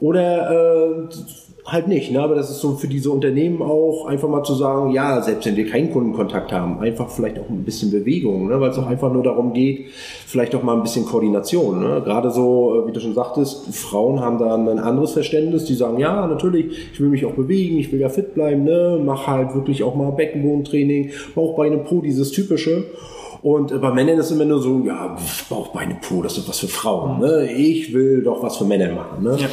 Oder 0.00 0.50
äh, 0.50 1.08
halt 1.66 1.88
nicht. 1.88 2.12
Ne? 2.12 2.20
Aber 2.20 2.34
das 2.34 2.50
ist 2.50 2.60
so 2.60 2.76
für 2.76 2.88
diese 2.88 3.10
Unternehmen 3.10 3.62
auch 3.62 4.06
einfach 4.06 4.28
mal 4.28 4.42
zu 4.42 4.54
sagen, 4.54 4.90
ja, 4.90 5.22
selbst 5.22 5.46
wenn 5.46 5.56
wir 5.56 5.66
keinen 5.66 5.90
Kundenkontakt 5.90 6.52
haben, 6.52 6.78
einfach 6.80 7.08
vielleicht 7.08 7.38
auch 7.38 7.48
ein 7.48 7.64
bisschen 7.64 7.90
Bewegung, 7.90 8.48
ne? 8.48 8.60
weil 8.60 8.70
es 8.70 8.78
auch 8.78 8.86
einfach 8.86 9.12
nur 9.12 9.22
darum 9.22 9.54
geht, 9.54 9.86
vielleicht 10.26 10.54
auch 10.54 10.62
mal 10.62 10.76
ein 10.76 10.82
bisschen 10.82 11.06
Koordination. 11.06 11.80
Ne? 11.80 12.02
Gerade 12.04 12.30
so, 12.30 12.82
äh, 12.82 12.88
wie 12.88 12.92
du 12.92 13.00
schon 13.00 13.14
sagtest, 13.14 13.74
Frauen 13.74 14.20
haben 14.20 14.38
da 14.38 14.54
ein 14.54 14.78
anderes 14.78 15.12
Verständnis, 15.12 15.64
die 15.64 15.74
sagen, 15.74 15.98
ja, 15.98 16.26
natürlich, 16.26 16.92
ich 16.92 17.00
will 17.00 17.08
mich 17.08 17.24
auch 17.24 17.32
bewegen, 17.32 17.78
ich 17.78 17.90
will 17.92 18.00
ja 18.00 18.10
fit 18.10 18.34
bleiben, 18.34 18.64
ne? 18.64 19.00
mach 19.02 19.26
halt 19.26 19.54
wirklich 19.54 19.82
auch 19.82 19.94
mal 19.94 20.10
Beckenbodentraining, 20.10 21.10
Bauchbeine, 21.34 21.78
Po, 21.78 22.02
dieses 22.02 22.30
typische. 22.30 22.84
Und 23.44 23.78
bei 23.78 23.92
Männern 23.92 24.18
ist 24.18 24.26
es 24.26 24.32
immer 24.32 24.46
nur 24.46 24.62
so, 24.62 24.82
ja, 24.86 25.18
Bauchbeine, 25.50 25.98
Po, 26.00 26.22
das 26.22 26.38
ist 26.38 26.48
was 26.48 26.60
für 26.60 26.66
Frauen. 26.66 27.20
Ne? 27.20 27.46
Ich 27.52 27.92
will 27.92 28.22
doch 28.22 28.42
was 28.42 28.56
für 28.56 28.64
Männer 28.64 28.90
machen. 28.94 29.22
Ne? 29.22 29.36
Ja. 29.38 29.48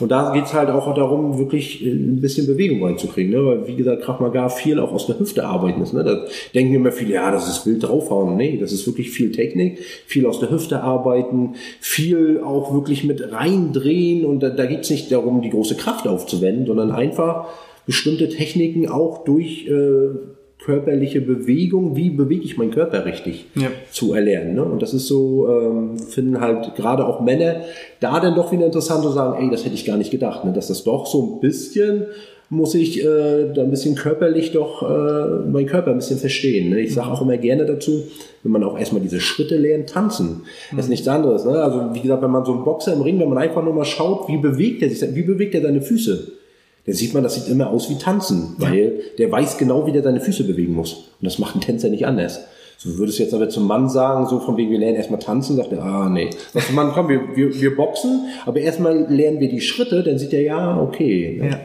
Und 0.00 0.10
da 0.10 0.32
geht's 0.32 0.54
halt 0.54 0.70
auch 0.70 0.92
darum, 0.94 1.38
wirklich 1.38 1.84
äh, 1.84 1.90
ein 1.90 2.20
bisschen 2.20 2.46
Bewegung 2.46 2.84
reinzukriegen. 2.84 3.32
Ne? 3.32 3.44
Weil, 3.44 3.66
wie 3.66 3.76
gesagt, 3.76 4.02
Kraft 4.02 4.20
gar 4.32 4.50
viel 4.50 4.78
auch 4.78 4.92
aus 4.92 5.06
der 5.06 5.18
Hüfte 5.18 5.44
arbeiten 5.44 5.82
ist. 5.82 5.92
Ne? 5.92 6.04
Da 6.04 6.24
denken 6.54 6.74
immer 6.74 6.92
viele, 6.92 7.14
ja, 7.14 7.30
das 7.30 7.48
ist 7.48 7.66
wild 7.66 7.82
draufhauen. 7.82 8.36
Nee, 8.36 8.58
das 8.58 8.72
ist 8.72 8.86
wirklich 8.86 9.10
viel 9.10 9.32
Technik, 9.32 9.78
viel 10.06 10.26
aus 10.26 10.40
der 10.40 10.50
Hüfte 10.50 10.82
arbeiten, 10.82 11.54
viel 11.80 12.40
auch 12.44 12.74
wirklich 12.74 13.04
mit 13.04 13.32
reindrehen. 13.32 14.24
Und 14.24 14.40
da, 14.40 14.50
da 14.50 14.66
geht's 14.66 14.90
nicht 14.90 15.10
darum, 15.12 15.42
die 15.42 15.50
große 15.50 15.76
Kraft 15.76 16.06
aufzuwenden, 16.06 16.66
sondern 16.66 16.90
einfach 16.90 17.48
bestimmte 17.86 18.28
Techniken 18.28 18.88
auch 18.88 19.24
durch 19.24 19.66
äh, 19.68 20.08
körperliche 20.66 21.20
Bewegung, 21.20 21.94
wie 21.94 22.10
bewege 22.10 22.44
ich 22.44 22.58
meinen 22.58 22.72
Körper 22.72 23.04
richtig 23.04 23.46
ja. 23.54 23.68
zu 23.92 24.14
erlernen. 24.14 24.56
Ne? 24.56 24.64
Und 24.64 24.82
das 24.82 24.94
ist 24.94 25.06
so, 25.06 25.48
ähm, 25.48 25.96
finden 25.96 26.40
halt 26.40 26.74
gerade 26.74 27.06
auch 27.06 27.20
Männer 27.20 27.60
da 28.00 28.18
dann 28.18 28.34
doch 28.34 28.50
wieder 28.50 28.66
interessant 28.66 29.04
zu 29.04 29.10
sagen, 29.10 29.40
ey, 29.40 29.48
das 29.48 29.64
hätte 29.64 29.76
ich 29.76 29.84
gar 29.84 29.96
nicht 29.96 30.10
gedacht, 30.10 30.44
ne? 30.44 30.52
dass 30.52 30.66
das 30.66 30.82
doch 30.82 31.06
so 31.06 31.36
ein 31.36 31.40
bisschen 31.40 32.06
muss 32.48 32.76
ich 32.76 33.04
äh, 33.04 33.52
da 33.52 33.62
ein 33.62 33.70
bisschen 33.70 33.96
körperlich 33.96 34.52
doch 34.52 34.82
äh, 34.82 35.48
meinen 35.50 35.66
Körper 35.66 35.90
ein 35.90 35.96
bisschen 35.96 36.18
verstehen. 36.18 36.70
Ne? 36.70 36.80
Ich 36.80 36.94
sage 36.94 37.10
auch 37.10 37.20
immer 37.20 37.36
gerne 37.38 37.66
dazu, 37.66 38.04
wenn 38.44 38.52
man 38.52 38.62
auch 38.62 38.78
erstmal 38.78 39.02
diese 39.02 39.18
Schritte 39.18 39.56
lernt, 39.56 39.88
tanzen. 39.88 40.42
Das 40.70 40.84
ist 40.84 40.90
nichts 40.90 41.08
anderes. 41.08 41.44
Ne? 41.44 41.60
Also 41.60 41.92
wie 41.92 42.02
gesagt, 42.02 42.22
wenn 42.22 42.30
man 42.30 42.44
so 42.44 42.52
einen 42.52 42.62
Boxer 42.62 42.92
im 42.92 43.02
Ring, 43.02 43.18
wenn 43.18 43.28
man 43.28 43.38
einfach 43.38 43.64
nur 43.64 43.74
mal 43.74 43.84
schaut, 43.84 44.28
wie 44.28 44.36
bewegt 44.36 44.80
er 44.82 44.90
sich, 44.90 45.02
wie 45.16 45.22
bewegt 45.22 45.56
er 45.56 45.62
seine 45.62 45.82
Füße 45.82 46.35
dann 46.86 46.94
sieht 46.94 47.14
man, 47.14 47.22
das 47.22 47.34
sieht 47.34 47.48
immer 47.48 47.70
aus 47.70 47.90
wie 47.90 47.96
Tanzen, 47.96 48.54
weil 48.58 49.00
der 49.18 49.30
weiß 49.30 49.58
genau, 49.58 49.86
wie 49.86 49.92
der 49.92 50.02
seine 50.02 50.20
Füße 50.20 50.44
bewegen 50.44 50.74
muss. 50.74 50.92
Und 50.92 51.24
das 51.24 51.38
macht 51.38 51.56
ein 51.56 51.60
Tänzer 51.60 51.88
nicht 51.88 52.06
anders. 52.06 52.40
So 52.78 52.98
würdest 52.98 53.18
du 53.18 53.22
jetzt 53.22 53.32
aber 53.32 53.48
zum 53.48 53.66
Mann 53.66 53.88
sagen, 53.88 54.26
so 54.26 54.38
von 54.38 54.56
wegen, 54.58 54.70
wir 54.70 54.78
lernen 54.78 54.96
erstmal 54.96 55.18
tanzen, 55.18 55.56
sagt 55.56 55.72
er, 55.72 55.82
ah, 55.82 56.10
nee. 56.10 56.28
Sagst 56.52 56.68
du, 56.68 56.74
Mann, 56.74 56.92
komm, 56.92 57.08
wir, 57.08 57.20
wir, 57.34 57.58
wir 57.58 57.74
boxen, 57.74 58.26
aber 58.44 58.60
erstmal 58.60 59.10
lernen 59.10 59.40
wir 59.40 59.48
die 59.48 59.62
Schritte, 59.62 60.02
dann 60.02 60.18
sieht 60.18 60.34
er, 60.34 60.42
ja, 60.42 60.80
okay. 60.80 61.40
Ne? 61.40 61.48
Ja, 61.48 61.58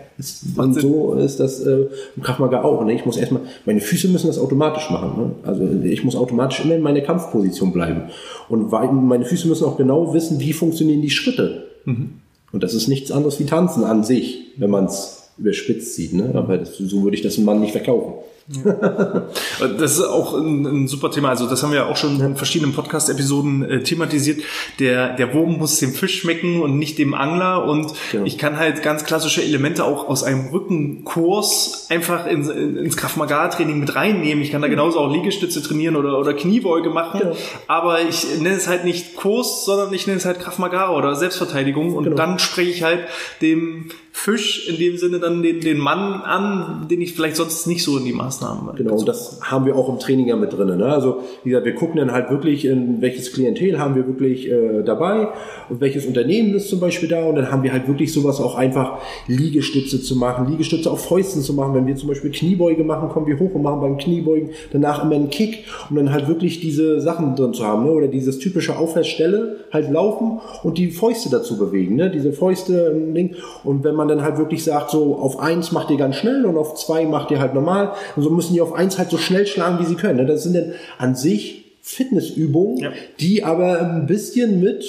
und 0.55 0.73
so 0.79 1.15
ist 1.15 1.39
das 1.41 1.59
äh, 1.65 1.87
im 2.15 2.23
Kraftmager 2.23 2.63
auch. 2.63 2.85
Ne? 2.85 2.93
Ich 2.93 3.05
muss 3.05 3.17
erstmal, 3.17 3.41
meine 3.65 3.81
Füße 3.81 4.07
müssen 4.07 4.27
das 4.27 4.39
automatisch 4.39 4.89
machen. 4.89 5.11
Ne? 5.17 5.31
Also 5.43 5.63
ich 5.83 6.03
muss 6.03 6.15
automatisch 6.15 6.63
immer 6.63 6.75
in 6.75 6.81
meiner 6.81 7.01
Kampfposition 7.01 7.73
bleiben. 7.73 8.03
Und 8.47 8.71
meine 8.71 9.25
Füße 9.25 9.47
müssen 9.49 9.65
auch 9.65 9.77
genau 9.77 10.13
wissen, 10.13 10.39
wie 10.39 10.53
funktionieren 10.53 11.01
die 11.01 11.09
Schritte. 11.09 11.65
Mhm. 11.85 12.20
Und 12.51 12.63
das 12.63 12.73
ist 12.73 12.87
nichts 12.87 13.11
anderes 13.11 13.39
wie 13.39 13.45
Tanzen 13.45 13.83
an 13.83 14.03
sich, 14.03 14.51
wenn 14.57 14.69
man 14.69 14.85
es 14.85 15.29
überspitzt 15.37 15.95
sieht. 15.95 16.13
Ne? 16.13 16.31
Aber 16.33 16.57
das, 16.57 16.77
so 16.77 17.03
würde 17.03 17.15
ich 17.15 17.23
das 17.23 17.37
einem 17.37 17.45
Mann 17.45 17.61
nicht 17.61 17.71
verkaufen. 17.71 18.13
Das 18.47 19.93
ist 19.93 20.03
auch 20.03 20.33
ein, 20.33 20.65
ein, 20.65 20.87
super 20.87 21.11
Thema. 21.11 21.29
Also 21.29 21.47
das 21.47 21.63
haben 21.63 21.71
wir 21.71 21.87
auch 21.87 21.97
schon 21.97 22.19
in 22.19 22.35
verschiedenen 22.35 22.73
Podcast-Episoden 22.73 23.63
äh, 23.63 23.83
thematisiert. 23.83 24.41
Der, 24.79 25.15
der 25.15 25.33
Wurm 25.33 25.57
muss 25.57 25.79
dem 25.79 25.93
Fisch 25.93 26.21
schmecken 26.21 26.61
und 26.61 26.77
nicht 26.77 26.97
dem 26.97 27.13
Angler. 27.13 27.65
Und 27.65 27.93
genau. 28.11 28.25
ich 28.25 28.37
kann 28.37 28.57
halt 28.57 28.83
ganz 28.83 29.05
klassische 29.05 29.43
Elemente 29.43 29.85
auch 29.85 30.07
aus 30.07 30.23
einem 30.23 30.47
Rückenkurs 30.47 31.87
einfach 31.89 32.25
in, 32.25 32.49
in, 32.49 32.77
ins 32.77 32.97
Kraft-Maga-Training 32.97 33.79
mit 33.79 33.95
reinnehmen. 33.95 34.43
Ich 34.43 34.51
kann 34.51 34.61
da 34.61 34.67
mhm. 34.67 34.71
genauso 34.71 34.99
auch 34.99 35.11
Liegestütze 35.11 35.61
trainieren 35.61 35.95
oder, 35.95 36.17
oder 36.17 36.33
Kniebeuge 36.33 36.89
machen. 36.89 37.19
Genau. 37.21 37.37
Aber 37.67 38.01
ich 38.01 38.25
nenne 38.39 38.55
es 38.55 38.67
halt 38.67 38.85
nicht 38.85 39.15
Kurs, 39.15 39.65
sondern 39.65 39.93
ich 39.93 40.07
nenne 40.07 40.17
es 40.17 40.25
halt 40.25 40.39
Kraft-Maga 40.39 40.89
oder 40.91 41.15
Selbstverteidigung. 41.15 41.95
Und 41.95 42.05
genau. 42.05 42.15
dann 42.15 42.39
spreche 42.39 42.71
ich 42.71 42.83
halt 42.83 43.01
dem 43.41 43.91
Fisch 44.13 44.67
in 44.69 44.77
dem 44.77 44.97
Sinne 44.97 45.19
dann 45.19 45.41
den, 45.41 45.61
den 45.61 45.77
Mann 45.77 46.21
an, 46.21 46.87
den 46.89 47.01
ich 47.01 47.13
vielleicht 47.13 47.37
sonst 47.37 47.65
nicht 47.65 47.83
so 47.83 47.97
in 47.97 48.03
die 48.03 48.11
Maßnahmen. 48.11 48.75
Genau, 48.75 48.95
und 48.95 49.07
das 49.07 49.39
haben 49.41 49.65
wir 49.65 49.75
auch 49.75 49.89
im 49.89 49.99
Training 49.99 50.27
ja 50.27 50.35
mit 50.35 50.53
drin. 50.53 50.77
Ne? 50.77 50.85
Also 50.85 51.23
wie 51.43 51.49
gesagt, 51.49 51.65
wir 51.65 51.75
gucken 51.75 51.95
dann 51.95 52.11
halt 52.11 52.29
wirklich, 52.29 52.65
in 52.65 53.01
welches 53.01 53.31
Klientel 53.31 53.79
haben 53.79 53.95
wir 53.95 54.05
wirklich 54.07 54.49
äh, 54.49 54.83
dabei 54.83 55.29
und 55.69 55.79
welches 55.79 56.05
Unternehmen 56.05 56.53
ist 56.53 56.69
zum 56.69 56.79
Beispiel 56.79 57.07
da 57.07 57.23
und 57.23 57.35
dann 57.35 57.51
haben 57.51 57.63
wir 57.63 57.71
halt 57.71 57.87
wirklich 57.87 58.11
sowas 58.11 58.39
auch 58.41 58.55
einfach 58.55 58.99
Liegestütze 59.27 60.01
zu 60.01 60.17
machen, 60.17 60.51
Liegestütze 60.51 60.91
auf 60.91 61.05
Fäusten 61.05 61.41
zu 61.41 61.53
machen. 61.53 61.73
Wenn 61.73 61.87
wir 61.87 61.95
zum 61.95 62.09
Beispiel 62.09 62.31
Kniebeuge 62.31 62.83
machen, 62.83 63.09
kommen 63.09 63.27
wir 63.27 63.39
hoch 63.39 63.55
und 63.55 63.63
machen 63.63 63.79
beim 63.79 63.97
Kniebeugen 63.97 64.49
danach 64.71 65.03
immer 65.03 65.15
einen 65.15 65.29
Kick, 65.29 65.63
um 65.89 65.95
dann 65.95 66.11
halt 66.11 66.27
wirklich 66.27 66.59
diese 66.59 66.99
Sachen 66.99 67.35
drin 67.35 67.53
zu 67.53 67.65
haben. 67.65 67.85
Ne? 67.85 67.91
Oder 67.91 68.07
dieses 68.07 68.39
typische 68.39 68.77
Aufwärtsstelle, 68.77 69.65
halt 69.71 69.89
laufen 69.89 70.41
und 70.63 70.77
die 70.77 70.91
Fäuste 70.91 71.29
dazu 71.29 71.57
bewegen. 71.57 71.95
Ne? 71.95 72.11
Diese 72.11 72.33
Fäuste, 72.33 72.91
Ding. 73.21 73.35
Und 73.63 73.83
wenn 73.83 73.95
man 73.95 74.00
man 74.01 74.07
dann 74.07 74.23
halt 74.23 74.37
wirklich 74.39 74.63
sagt, 74.63 74.89
so 74.89 75.15
auf 75.15 75.39
eins 75.39 75.71
macht 75.71 75.91
ihr 75.91 75.97
ganz 75.97 76.15
schnell 76.15 76.45
und 76.45 76.57
auf 76.57 76.73
zwei 76.73 77.05
macht 77.05 77.29
ihr 77.29 77.39
halt 77.39 77.53
normal. 77.53 77.93
Und 78.15 78.23
so 78.23 78.31
müssen 78.31 78.53
die 78.53 78.61
auf 78.61 78.73
eins 78.73 78.97
halt 78.97 79.11
so 79.11 79.17
schnell 79.17 79.45
schlagen, 79.45 79.79
wie 79.79 79.85
sie 79.85 79.95
können. 79.95 80.17
Ne? 80.17 80.25
Das 80.25 80.41
sind 80.41 80.55
dann 80.55 80.73
an 80.97 81.15
sich 81.15 81.77
Fitnessübungen, 81.83 82.77
ja. 82.77 82.91
die 83.19 83.43
aber 83.43 83.79
ein 83.79 84.07
bisschen 84.07 84.59
mit 84.59 84.83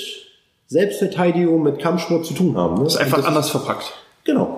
Selbstverteidigung, 0.66 1.62
mit 1.62 1.78
Kampfsport 1.78 2.24
zu 2.24 2.32
tun 2.32 2.56
haben. 2.56 2.76
Ne? 2.76 2.84
Das 2.84 2.94
ist 2.94 3.00
einfach 3.00 3.18
das 3.18 3.26
anders 3.26 3.50
verpackt. 3.50 3.92
Genau. 4.24 4.51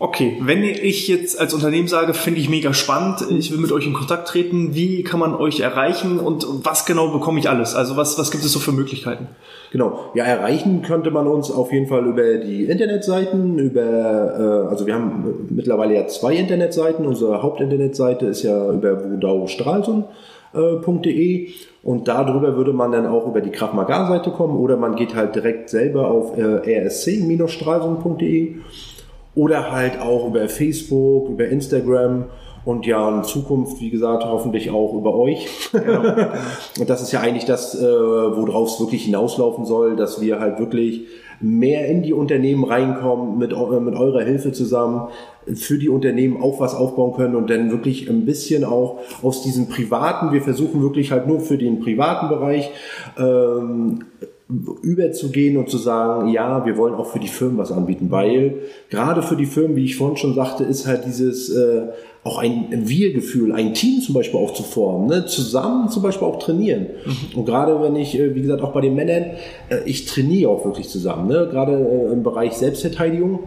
Okay, 0.00 0.36
wenn 0.40 0.62
ich 0.62 1.08
jetzt 1.08 1.40
als 1.40 1.52
Unternehmen 1.54 1.88
sage, 1.88 2.14
finde 2.14 2.38
ich 2.38 2.48
mega 2.48 2.72
spannend, 2.72 3.26
ich 3.36 3.50
will 3.50 3.58
mit 3.58 3.72
euch 3.72 3.84
in 3.84 3.94
Kontakt 3.94 4.28
treten, 4.28 4.76
wie 4.76 5.02
kann 5.02 5.18
man 5.18 5.34
euch 5.34 5.58
erreichen 5.58 6.20
und 6.20 6.46
was 6.62 6.86
genau 6.86 7.08
bekomme 7.08 7.40
ich 7.40 7.50
alles? 7.50 7.74
Also 7.74 7.96
was, 7.96 8.16
was 8.16 8.30
gibt 8.30 8.44
es 8.44 8.52
so 8.52 8.60
für 8.60 8.70
Möglichkeiten? 8.70 9.26
Genau, 9.72 10.12
ja, 10.14 10.22
erreichen 10.22 10.82
könnte 10.82 11.10
man 11.10 11.26
uns 11.26 11.50
auf 11.50 11.72
jeden 11.72 11.88
Fall 11.88 12.06
über 12.06 12.36
die 12.36 12.66
Internetseiten, 12.66 13.58
über, 13.58 13.80
äh, 13.80 14.68
also 14.68 14.86
wir 14.86 14.94
haben 14.94 15.48
mittlerweile 15.50 15.96
ja 15.96 16.06
zwei 16.06 16.36
Internetseiten. 16.36 17.04
Unsere 17.04 17.42
Hauptinternetseite 17.42 18.26
ist 18.26 18.44
ja 18.44 18.70
über 18.70 19.04
wudaustralsund.de 19.04 21.48
und 21.82 22.06
darüber 22.06 22.56
würde 22.56 22.72
man 22.72 22.92
dann 22.92 23.06
auch 23.06 23.26
über 23.26 23.40
die 23.40 23.50
Kraft 23.50 23.74
Seite 23.74 24.30
kommen 24.30 24.56
oder 24.56 24.76
man 24.76 24.94
geht 24.94 25.16
halt 25.16 25.34
direkt 25.34 25.70
selber 25.70 26.08
auf 26.08 26.38
äh, 26.38 26.84
rsc-stralsund.de 26.84 28.58
oder 29.38 29.70
halt 29.70 30.00
auch 30.00 30.26
über 30.26 30.48
Facebook, 30.48 31.28
über 31.28 31.46
Instagram 31.46 32.24
und 32.64 32.86
ja 32.86 33.16
in 33.16 33.22
Zukunft, 33.22 33.80
wie 33.80 33.88
gesagt, 33.88 34.24
hoffentlich 34.24 34.70
auch 34.70 34.94
über 34.94 35.14
euch. 35.14 35.46
Genau. 35.72 36.02
und 36.80 36.90
das 36.90 37.02
ist 37.02 37.12
ja 37.12 37.20
eigentlich 37.20 37.44
das, 37.44 37.80
äh, 37.80 37.86
worauf 37.86 38.68
es 38.68 38.80
wirklich 38.80 39.04
hinauslaufen 39.04 39.64
soll, 39.64 39.94
dass 39.94 40.20
wir 40.20 40.40
halt 40.40 40.58
wirklich 40.58 41.06
mehr 41.40 41.86
in 41.86 42.02
die 42.02 42.12
Unternehmen 42.12 42.64
reinkommen, 42.64 43.38
mit, 43.38 43.52
mit 43.52 43.94
eurer 43.94 44.22
Hilfe 44.22 44.50
zusammen, 44.50 45.08
für 45.54 45.78
die 45.78 45.88
Unternehmen 45.88 46.42
auch 46.42 46.58
was 46.58 46.74
aufbauen 46.74 47.14
können 47.14 47.36
und 47.36 47.48
dann 47.48 47.70
wirklich 47.70 48.10
ein 48.10 48.24
bisschen 48.24 48.64
auch 48.64 48.98
aus 49.22 49.42
diesem 49.42 49.68
privaten, 49.68 50.32
wir 50.32 50.42
versuchen 50.42 50.82
wirklich 50.82 51.12
halt 51.12 51.28
nur 51.28 51.40
für 51.40 51.58
den 51.58 51.78
privaten 51.78 52.28
Bereich 52.28 52.72
ähm, 53.16 54.00
überzugehen 54.82 55.58
und 55.58 55.68
zu 55.68 55.76
sagen, 55.76 56.28
ja, 56.28 56.64
wir 56.64 56.78
wollen 56.78 56.94
auch 56.94 57.06
für 57.06 57.18
die 57.18 57.28
Firmen 57.28 57.58
was 57.58 57.70
anbieten, 57.70 58.10
weil 58.10 58.62
gerade 58.88 59.22
für 59.22 59.36
die 59.36 59.44
Firmen, 59.44 59.76
wie 59.76 59.84
ich 59.84 59.96
vorhin 59.96 60.16
schon 60.16 60.34
sagte, 60.34 60.64
ist 60.64 60.86
halt 60.86 61.04
dieses 61.04 61.50
äh, 61.50 61.82
auch 62.24 62.38
ein 62.38 62.88
Wir-Gefühl, 62.88 63.52
ein 63.52 63.74
Team 63.74 64.00
zum 64.00 64.14
Beispiel 64.14 64.40
auch 64.40 64.54
zu 64.54 64.62
formen, 64.62 65.06
ne? 65.08 65.26
zusammen 65.26 65.90
zum 65.90 66.02
Beispiel 66.02 66.26
auch 66.26 66.38
trainieren. 66.38 66.86
Mhm. 67.04 67.38
Und 67.38 67.44
gerade 67.44 67.80
wenn 67.82 67.94
ich, 67.96 68.18
äh, 68.18 68.34
wie 68.34 68.40
gesagt, 68.40 68.62
auch 68.62 68.72
bei 68.72 68.80
den 68.80 68.94
Männern, 68.94 69.32
äh, 69.68 69.80
ich 69.84 70.06
trainiere 70.06 70.50
auch 70.50 70.64
wirklich 70.64 70.88
zusammen, 70.88 71.28
ne? 71.28 71.48
gerade 71.50 71.72
äh, 71.72 72.12
im 72.12 72.22
Bereich 72.22 72.54
Selbstverteidigung 72.54 73.40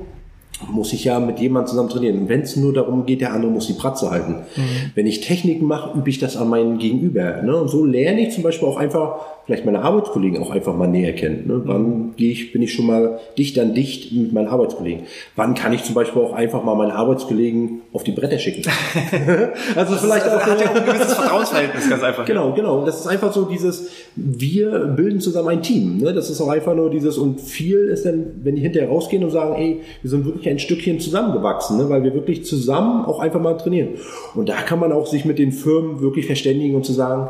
muss 0.69 0.93
ich 0.93 1.03
ja 1.03 1.19
mit 1.19 1.39
jemandem 1.39 1.69
zusammen 1.69 1.89
trainieren. 1.89 2.19
Und 2.19 2.29
wenn 2.29 2.41
es 2.41 2.55
nur 2.55 2.73
darum 2.73 3.05
geht, 3.05 3.21
der 3.21 3.33
andere 3.33 3.51
muss 3.51 3.67
die 3.67 3.73
Pratze 3.73 4.11
halten. 4.11 4.33
Mhm. 4.55 4.91
Wenn 4.95 5.07
ich 5.07 5.21
Techniken 5.21 5.65
mache, 5.65 5.97
übe 5.97 6.09
ich 6.09 6.19
das 6.19 6.37
an 6.37 6.49
meinen 6.49 6.77
Gegenüber. 6.77 7.41
Ne? 7.41 7.55
Und 7.55 7.69
so 7.69 7.85
lerne 7.85 8.21
ich 8.21 8.33
zum 8.33 8.43
Beispiel 8.43 8.67
auch 8.67 8.77
einfach 8.77 9.19
vielleicht 9.45 9.65
meine 9.65 9.81
Arbeitskollegen 9.81 10.41
auch 10.41 10.51
einfach 10.51 10.75
mal 10.75 10.87
näher 10.87 11.13
kennen. 11.13 11.47
Ne? 11.47 11.61
Wann 11.65 12.13
gehe 12.15 12.31
ich, 12.31 12.53
bin 12.53 12.61
ich 12.61 12.73
schon 12.73 12.85
mal 12.85 13.19
dicht 13.37 13.57
an 13.59 13.73
dicht 13.73 14.11
mit 14.11 14.33
meinen 14.33 14.47
Arbeitskollegen? 14.47 15.03
Wann 15.35 15.55
kann 15.55 15.73
ich 15.73 15.83
zum 15.83 15.95
Beispiel 15.95 16.21
auch 16.21 16.33
einfach 16.33 16.63
mal 16.63 16.75
meinen 16.75 16.91
Arbeitskollegen 16.91 17.81
auf 17.91 18.03
die 18.03 18.11
Bretter 18.11 18.37
schicken? 18.37 18.61
also 19.75 19.93
das 19.93 20.01
vielleicht 20.01 20.25
ist, 20.25 20.31
auch, 20.31 20.41
hat 20.41 20.61
ja 20.61 20.69
auch 20.69 20.75
ein 20.75 20.85
gewisses 20.85 21.13
Vertrauensverhältnis, 21.13 21.89
ganz 21.89 22.03
einfach. 22.03 22.25
Genau, 22.25 22.53
genau. 22.53 22.85
Das 22.85 22.99
ist 22.99 23.07
einfach 23.07 23.33
so 23.33 23.45
dieses, 23.45 23.89
wir 24.15 24.79
bilden 24.95 25.19
zusammen 25.19 25.49
ein 25.49 25.61
Team. 25.61 25.97
Ne? 25.97 26.13
Das 26.13 26.29
ist 26.29 26.39
auch 26.39 26.49
einfach 26.49 26.75
nur 26.75 26.89
dieses, 26.89 27.17
und 27.17 27.41
viel 27.41 27.87
ist 27.87 28.05
dann, 28.05 28.27
wenn 28.43 28.55
die 28.55 28.61
hinterher 28.61 28.89
rausgehen 28.89 29.23
und 29.23 29.31
sagen, 29.31 29.55
ey, 29.55 29.81
wir 30.01 30.09
sind 30.09 30.25
wirklich 30.25 30.47
ein 30.51 30.59
Stückchen 30.59 30.99
zusammengewachsen, 30.99 31.77
ne? 31.77 31.89
weil 31.89 32.03
wir 32.03 32.13
wirklich 32.13 32.45
zusammen 32.45 33.05
auch 33.05 33.19
einfach 33.19 33.41
mal 33.41 33.57
trainieren. 33.57 33.95
Und 34.35 34.49
da 34.49 34.61
kann 34.61 34.79
man 34.79 34.91
auch 34.91 35.07
sich 35.07 35.25
mit 35.25 35.39
den 35.39 35.51
Firmen 35.51 36.01
wirklich 36.01 36.25
verständigen 36.25 36.75
und 36.75 36.85
zu 36.85 36.93
sagen, 36.93 37.29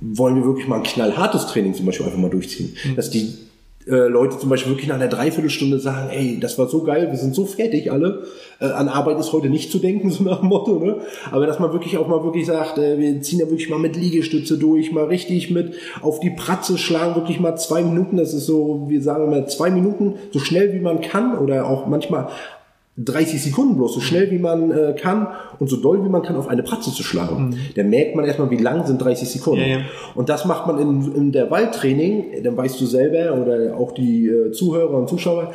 wollen 0.00 0.36
wir 0.36 0.44
wirklich 0.44 0.68
mal 0.68 0.76
ein 0.76 0.82
knallhartes 0.82 1.46
Training 1.46 1.74
zum 1.74 1.86
Beispiel 1.86 2.06
einfach 2.06 2.18
mal 2.18 2.30
durchziehen. 2.30 2.76
Mhm. 2.84 2.96
Dass 2.96 3.10
die 3.10 3.34
äh, 3.88 4.08
Leute 4.08 4.38
zum 4.38 4.50
Beispiel 4.50 4.72
wirklich 4.72 4.88
nach 4.88 4.96
einer 4.96 5.08
Dreiviertelstunde 5.08 5.78
sagen, 5.78 6.10
ey, 6.10 6.38
das 6.40 6.58
war 6.58 6.68
so 6.68 6.82
geil, 6.82 7.08
wir 7.10 7.18
sind 7.18 7.34
so 7.34 7.46
fertig 7.46 7.90
alle, 7.90 8.24
äh, 8.60 8.66
an 8.66 8.88
Arbeit 8.88 9.18
ist 9.18 9.32
heute 9.32 9.48
nicht 9.48 9.72
zu 9.72 9.78
denken, 9.78 10.10
so 10.10 10.24
nach 10.24 10.40
dem 10.40 10.48
Motto, 10.48 10.78
ne? 10.78 10.96
Aber 11.30 11.46
dass 11.46 11.58
man 11.58 11.72
wirklich 11.72 11.96
auch 11.96 12.08
mal 12.08 12.22
wirklich 12.22 12.46
sagt, 12.46 12.78
äh, 12.78 12.98
wir 12.98 13.20
ziehen 13.22 13.40
ja 13.40 13.46
wirklich 13.46 13.70
mal 13.70 13.78
mit 13.78 13.96
Liegestütze 13.96 14.58
durch, 14.58 14.92
mal 14.92 15.04
richtig 15.04 15.50
mit 15.50 15.74
auf 16.02 16.20
die 16.20 16.30
Pratze 16.30 16.78
schlagen, 16.78 17.14
wirklich 17.14 17.40
mal 17.40 17.56
zwei 17.56 17.82
Minuten, 17.82 18.16
das 18.16 18.34
ist 18.34 18.46
so, 18.46 18.86
wir 18.88 19.02
sagen 19.02 19.24
immer 19.24 19.46
zwei 19.46 19.70
Minuten, 19.70 20.14
so 20.32 20.38
schnell 20.38 20.74
wie 20.74 20.80
man 20.80 21.00
kann 21.00 21.38
oder 21.38 21.66
auch 21.66 21.86
manchmal 21.86 22.28
30 22.98 23.42
Sekunden 23.42 23.76
bloß, 23.76 23.94
so 23.94 24.00
schnell 24.00 24.30
wie 24.30 24.38
man 24.38 24.70
äh, 24.70 24.94
kann 24.98 25.28
und 25.58 25.70
so 25.70 25.76
doll 25.76 26.04
wie 26.04 26.08
man 26.08 26.22
kann 26.22 26.36
auf 26.36 26.48
eine 26.48 26.62
Pratze 26.62 26.92
zu 26.92 27.02
schlagen. 27.02 27.50
Mhm. 27.50 27.56
Dann 27.76 27.90
merkt 27.90 28.16
man 28.16 28.24
erstmal, 28.24 28.50
wie 28.50 28.56
lang 28.56 28.86
sind 28.86 29.00
30 29.00 29.28
Sekunden. 29.28 29.60
Ja, 29.60 29.78
ja. 29.78 29.80
Und 30.14 30.28
das 30.28 30.44
macht 30.44 30.66
man 30.66 30.78
in, 30.80 31.14
in 31.14 31.32
der 31.32 31.50
Waldtraining, 31.50 32.42
dann 32.42 32.56
weißt 32.56 32.80
du 32.80 32.86
selber 32.86 33.40
oder 33.40 33.76
auch 33.76 33.92
die 33.92 34.26
äh, 34.26 34.50
Zuhörer 34.50 34.94
und 34.94 35.08
Zuschauer, 35.08 35.52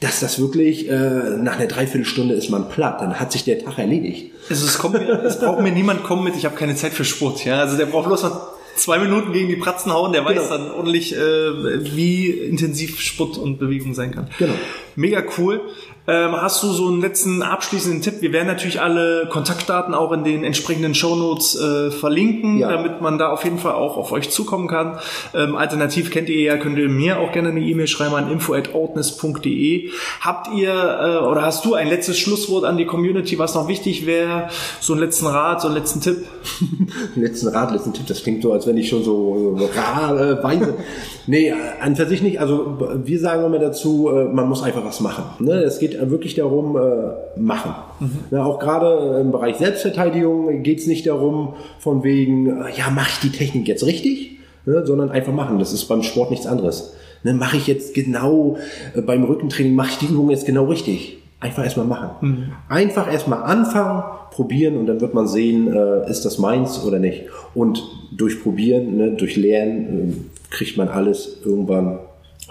dass 0.00 0.18
das 0.18 0.40
wirklich 0.40 0.90
äh, 0.90 0.94
nach 1.40 1.58
einer 1.58 1.68
Dreiviertelstunde 1.68 2.34
ist 2.34 2.50
man 2.50 2.68
platt, 2.68 3.00
dann 3.00 3.20
hat 3.20 3.30
sich 3.30 3.44
der 3.44 3.64
Tag 3.64 3.78
erledigt. 3.78 4.32
Also 4.50 4.66
es, 4.66 4.78
kommt 4.78 4.94
mir, 4.94 5.22
es 5.22 5.38
braucht 5.38 5.62
mir 5.62 5.70
niemand 5.70 6.02
kommen 6.02 6.24
mit, 6.24 6.36
ich 6.36 6.44
habe 6.44 6.56
keine 6.56 6.74
Zeit 6.74 6.92
für 6.92 7.04
Sport. 7.04 7.44
Ja, 7.44 7.60
also 7.60 7.76
der 7.76 7.86
braucht 7.86 8.06
bloß 8.06 8.24
noch 8.24 8.52
zwei 8.74 8.98
Minuten 8.98 9.32
gegen 9.32 9.48
die 9.48 9.56
Pratzen 9.56 9.92
hauen, 9.92 10.12
der 10.12 10.24
weiß 10.24 10.34
genau. 10.34 10.48
dann 10.48 10.70
ordentlich, 10.72 11.14
äh, 11.14 11.94
wie 11.94 12.30
intensiv 12.30 13.00
Sport 13.00 13.38
und 13.38 13.58
Bewegung 13.58 13.94
sein 13.94 14.10
kann. 14.10 14.28
Genau. 14.38 14.54
Mega 14.96 15.22
cool. 15.38 15.60
Ähm, 16.08 16.32
hast 16.32 16.62
du 16.64 16.68
so 16.68 16.88
einen 16.88 17.00
letzten 17.00 17.42
abschließenden 17.42 18.02
Tipp? 18.02 18.22
Wir 18.22 18.32
werden 18.32 18.48
natürlich 18.48 18.80
alle 18.80 19.28
Kontaktdaten 19.30 19.94
auch 19.94 20.10
in 20.10 20.24
den 20.24 20.42
entsprechenden 20.42 20.96
Shownotes 20.96 21.54
äh, 21.54 21.90
verlinken, 21.92 22.58
ja. 22.58 22.72
damit 22.72 23.00
man 23.00 23.18
da 23.18 23.28
auf 23.28 23.44
jeden 23.44 23.58
Fall 23.58 23.74
auch 23.74 23.96
auf 23.96 24.10
euch 24.10 24.30
zukommen 24.30 24.66
kann. 24.66 24.98
Ähm, 25.32 25.54
alternativ 25.54 26.10
kennt 26.10 26.28
ihr 26.28 26.42
ja, 26.42 26.56
könnt 26.56 26.76
ihr 26.76 26.88
mir 26.88 27.20
auch 27.20 27.30
gerne 27.30 27.50
eine 27.50 27.60
E-Mail 27.60 27.86
schreiben 27.86 28.16
an 28.16 28.32
info@outness.de. 28.32 29.90
Habt 30.20 30.52
ihr 30.54 30.72
äh, 30.72 31.24
oder 31.24 31.42
hast 31.42 31.64
du 31.64 31.74
ein 31.74 31.88
letztes 31.88 32.18
Schlusswort 32.18 32.64
an 32.64 32.76
die 32.76 32.86
Community, 32.86 33.38
was 33.38 33.54
noch 33.54 33.68
wichtig 33.68 34.04
wäre? 34.04 34.48
So 34.80 34.94
einen 34.94 35.02
letzten 35.02 35.26
Rat, 35.26 35.60
so 35.60 35.68
einen 35.68 35.76
letzten 35.76 36.00
Tipp? 36.00 36.26
letzten 37.14 37.46
Rat, 37.48 37.70
letzten 37.70 37.92
Tipp, 37.92 38.06
das 38.08 38.24
klingt 38.24 38.42
so, 38.42 38.52
als 38.52 38.66
wenn 38.66 38.76
ich 38.76 38.88
schon 38.88 39.04
so, 39.04 39.56
so 39.56 39.70
rar 39.76 40.20
äh, 40.20 40.42
weise. 40.42 40.74
nee, 41.28 41.54
an 41.80 41.94
für 41.94 42.06
sich 42.06 42.22
nicht. 42.22 42.40
Also 42.40 42.78
wir 43.04 43.20
sagen 43.20 43.44
immer 43.44 43.60
dazu, 43.60 44.08
äh, 44.08 44.24
man 44.24 44.48
muss 44.48 44.64
einfach 44.64 44.84
was 44.84 44.98
machen. 44.98 45.24
Ne? 45.38 45.62
Es 45.62 45.78
geht 45.78 45.91
wirklich 46.00 46.34
darum, 46.34 46.76
äh, 46.76 47.38
machen. 47.38 47.74
Mhm. 48.00 48.18
Ja, 48.30 48.44
auch 48.44 48.58
gerade 48.58 49.20
im 49.20 49.32
Bereich 49.32 49.56
Selbstverteidigung 49.56 50.62
geht 50.62 50.80
es 50.80 50.86
nicht 50.86 51.06
darum, 51.06 51.54
von 51.78 52.02
wegen, 52.04 52.46
äh, 52.46 52.76
ja, 52.76 52.90
mache 52.90 53.10
ich 53.12 53.30
die 53.30 53.36
Technik 53.36 53.68
jetzt 53.68 53.86
richtig, 53.86 54.38
ne? 54.66 54.84
sondern 54.86 55.10
einfach 55.10 55.32
machen. 55.32 55.58
Das 55.58 55.72
ist 55.72 55.84
beim 55.84 56.02
Sport 56.02 56.30
nichts 56.30 56.46
anderes. 56.46 56.94
Ne? 57.22 57.34
Mache 57.34 57.56
ich 57.56 57.66
jetzt 57.66 57.94
genau, 57.94 58.56
äh, 58.94 59.00
beim 59.00 59.24
Rückentraining 59.24 59.74
mache 59.74 59.90
ich 59.90 59.98
die 59.98 60.12
Übung 60.12 60.30
jetzt 60.30 60.46
genau 60.46 60.64
richtig. 60.64 61.18
Einfach 61.40 61.64
erstmal 61.64 61.86
machen. 61.86 62.10
Mhm. 62.20 62.44
Einfach 62.68 63.12
erstmal 63.12 63.42
anfangen, 63.42 64.04
probieren 64.30 64.76
und 64.76 64.86
dann 64.86 65.00
wird 65.00 65.12
man 65.12 65.26
sehen, 65.26 65.72
äh, 65.72 66.08
ist 66.08 66.24
das 66.24 66.38
meins 66.38 66.84
oder 66.84 66.98
nicht. 66.98 67.24
Und 67.54 67.82
durch 68.16 68.42
Probieren, 68.42 68.96
ne, 68.96 69.10
durch 69.12 69.36
Lernen 69.36 70.28
äh, 70.30 70.54
kriegt 70.54 70.76
man 70.76 70.88
alles 70.88 71.40
irgendwann 71.44 71.98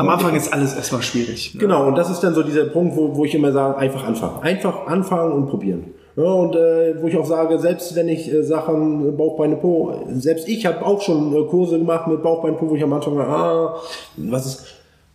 am 0.02 0.10
Anfang 0.10 0.36
ist 0.36 0.52
alles 0.52 0.76
erstmal 0.76 1.02
schwierig. 1.02 1.54
Ne? 1.54 1.62
Genau, 1.62 1.88
und 1.88 1.96
das 1.96 2.10
ist 2.10 2.20
dann 2.22 2.34
so 2.34 2.44
dieser 2.44 2.66
Punkt, 2.66 2.96
wo, 2.96 3.16
wo 3.16 3.26
ich 3.26 3.36
immer 3.36 3.52
sage, 3.52 3.78
einfach 3.78 4.04
anfangen. 4.04 4.42
Einfach 4.42 4.88
anfangen 4.88 5.34
und 5.34 5.48
probieren. 5.48 5.94
Ja, 6.16 6.24
und 6.24 6.56
äh, 6.56 7.02
wo 7.02 7.08
ich 7.08 7.16
auch 7.16 7.26
sage, 7.26 7.58
selbst 7.60 7.96
wenn 7.96 8.10
ich 8.10 8.32
äh, 8.32 8.44
Sachen 8.44 9.08
äh, 9.08 9.12
Bauchbeine 9.12 9.56
Po, 9.56 9.94
selbst 10.10 10.48
ich 10.50 10.66
habe 10.66 10.86
auch 10.86 11.02
schon 11.02 11.34
äh, 11.34 11.44
Kurse 11.46 11.78
gemacht 11.78 12.08
mit 12.08 12.22
Bauchbeine 12.22 12.58
Po, 12.58 12.70
wo 12.70 12.76
ich 12.76 12.84
am 12.84 12.92
Anfang 12.92 13.18
ah, 13.20 13.76
was 14.18 14.46
ist, 14.46 14.66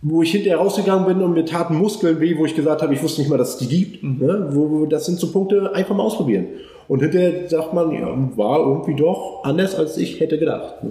wo 0.01 0.23
ich 0.23 0.31
hinterher 0.31 0.59
rausgegangen 0.59 1.05
bin 1.07 1.23
und 1.23 1.35
mir 1.35 1.45
taten 1.45 1.77
Muskeln 1.77 2.21
weh, 2.21 2.39
wo 2.39 2.47
ich 2.47 2.55
gesagt 2.55 2.81
habe, 2.81 2.95
ich 2.95 3.03
wusste 3.03 3.21
nicht 3.21 3.31
mal, 3.31 3.37
dass 3.37 3.55
es 3.55 3.59
die 3.59 3.69
gibt. 3.69 4.03
Mhm. 4.03 4.19
Ne? 4.21 4.49
Wo, 4.53 4.71
wo, 4.71 4.87
das 4.87 5.05
sind 5.05 5.19
so 5.19 5.33
Punkte, 5.33 5.75
einfach 5.75 5.95
mal 5.95 6.05
ausprobieren. 6.05 6.47
Und 6.89 7.01
hinterher 7.01 7.49
sagt 7.49 7.75
man, 7.75 7.93
ja, 7.93 8.07
war 8.37 8.61
irgendwie 8.61 8.95
doch 8.95 9.43
anders, 9.43 9.75
als 9.75 9.97
ich 9.99 10.21
hätte 10.21 10.39
gedacht. 10.39 10.77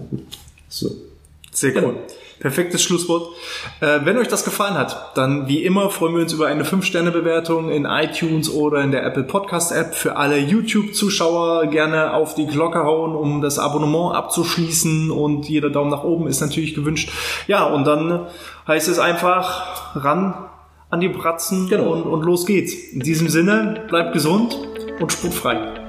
So. 0.68 0.90
Sehr 1.56 1.74
cool. 1.76 1.82
Genau. 1.82 1.94
Perfektes 2.40 2.84
Schlusswort. 2.84 3.30
Äh, 3.80 4.02
wenn 4.04 4.18
euch 4.18 4.28
das 4.28 4.44
gefallen 4.44 4.74
hat, 4.74 5.18
dann 5.18 5.48
wie 5.48 5.64
immer 5.64 5.90
freuen 5.90 6.16
wir 6.16 6.22
uns 6.22 6.34
über 6.34 6.48
eine 6.48 6.66
5-Sterne-Bewertung 6.66 7.72
in 7.72 7.86
iTunes 7.86 8.50
oder 8.50 8.82
in 8.82 8.92
der 8.92 9.06
Apple 9.06 9.24
Podcast-App. 9.24 9.96
Für 9.96 10.18
alle 10.18 10.38
YouTube-Zuschauer 10.38 11.68
gerne 11.68 12.14
auf 12.14 12.36
die 12.36 12.46
Glocke 12.46 12.84
hauen, 12.84 13.16
um 13.16 13.42
das 13.42 13.58
Abonnement 13.58 14.14
abzuschließen 14.16 15.12
und 15.12 15.48
jeder 15.48 15.70
Daumen 15.70 15.92
nach 15.92 16.04
oben 16.04 16.28
ist 16.28 16.42
natürlich 16.42 16.76
gewünscht. 16.76 17.10
Ja, 17.48 17.64
und 17.64 17.86
dann 17.86 18.28
heißt 18.68 18.90
es 18.90 19.00
einfach 19.00 19.96
ran 19.96 20.50
an 20.90 21.00
die 21.00 21.10
Bratzen 21.10 21.70
genau. 21.70 21.94
und, 21.94 22.04
und 22.04 22.24
los 22.24 22.46
geht's. 22.46 22.74
In 22.74 23.00
diesem 23.00 23.30
Sinne, 23.30 23.86
bleibt 23.88 24.12
gesund 24.12 24.58
und 25.00 25.12
sportfrei. 25.12 25.85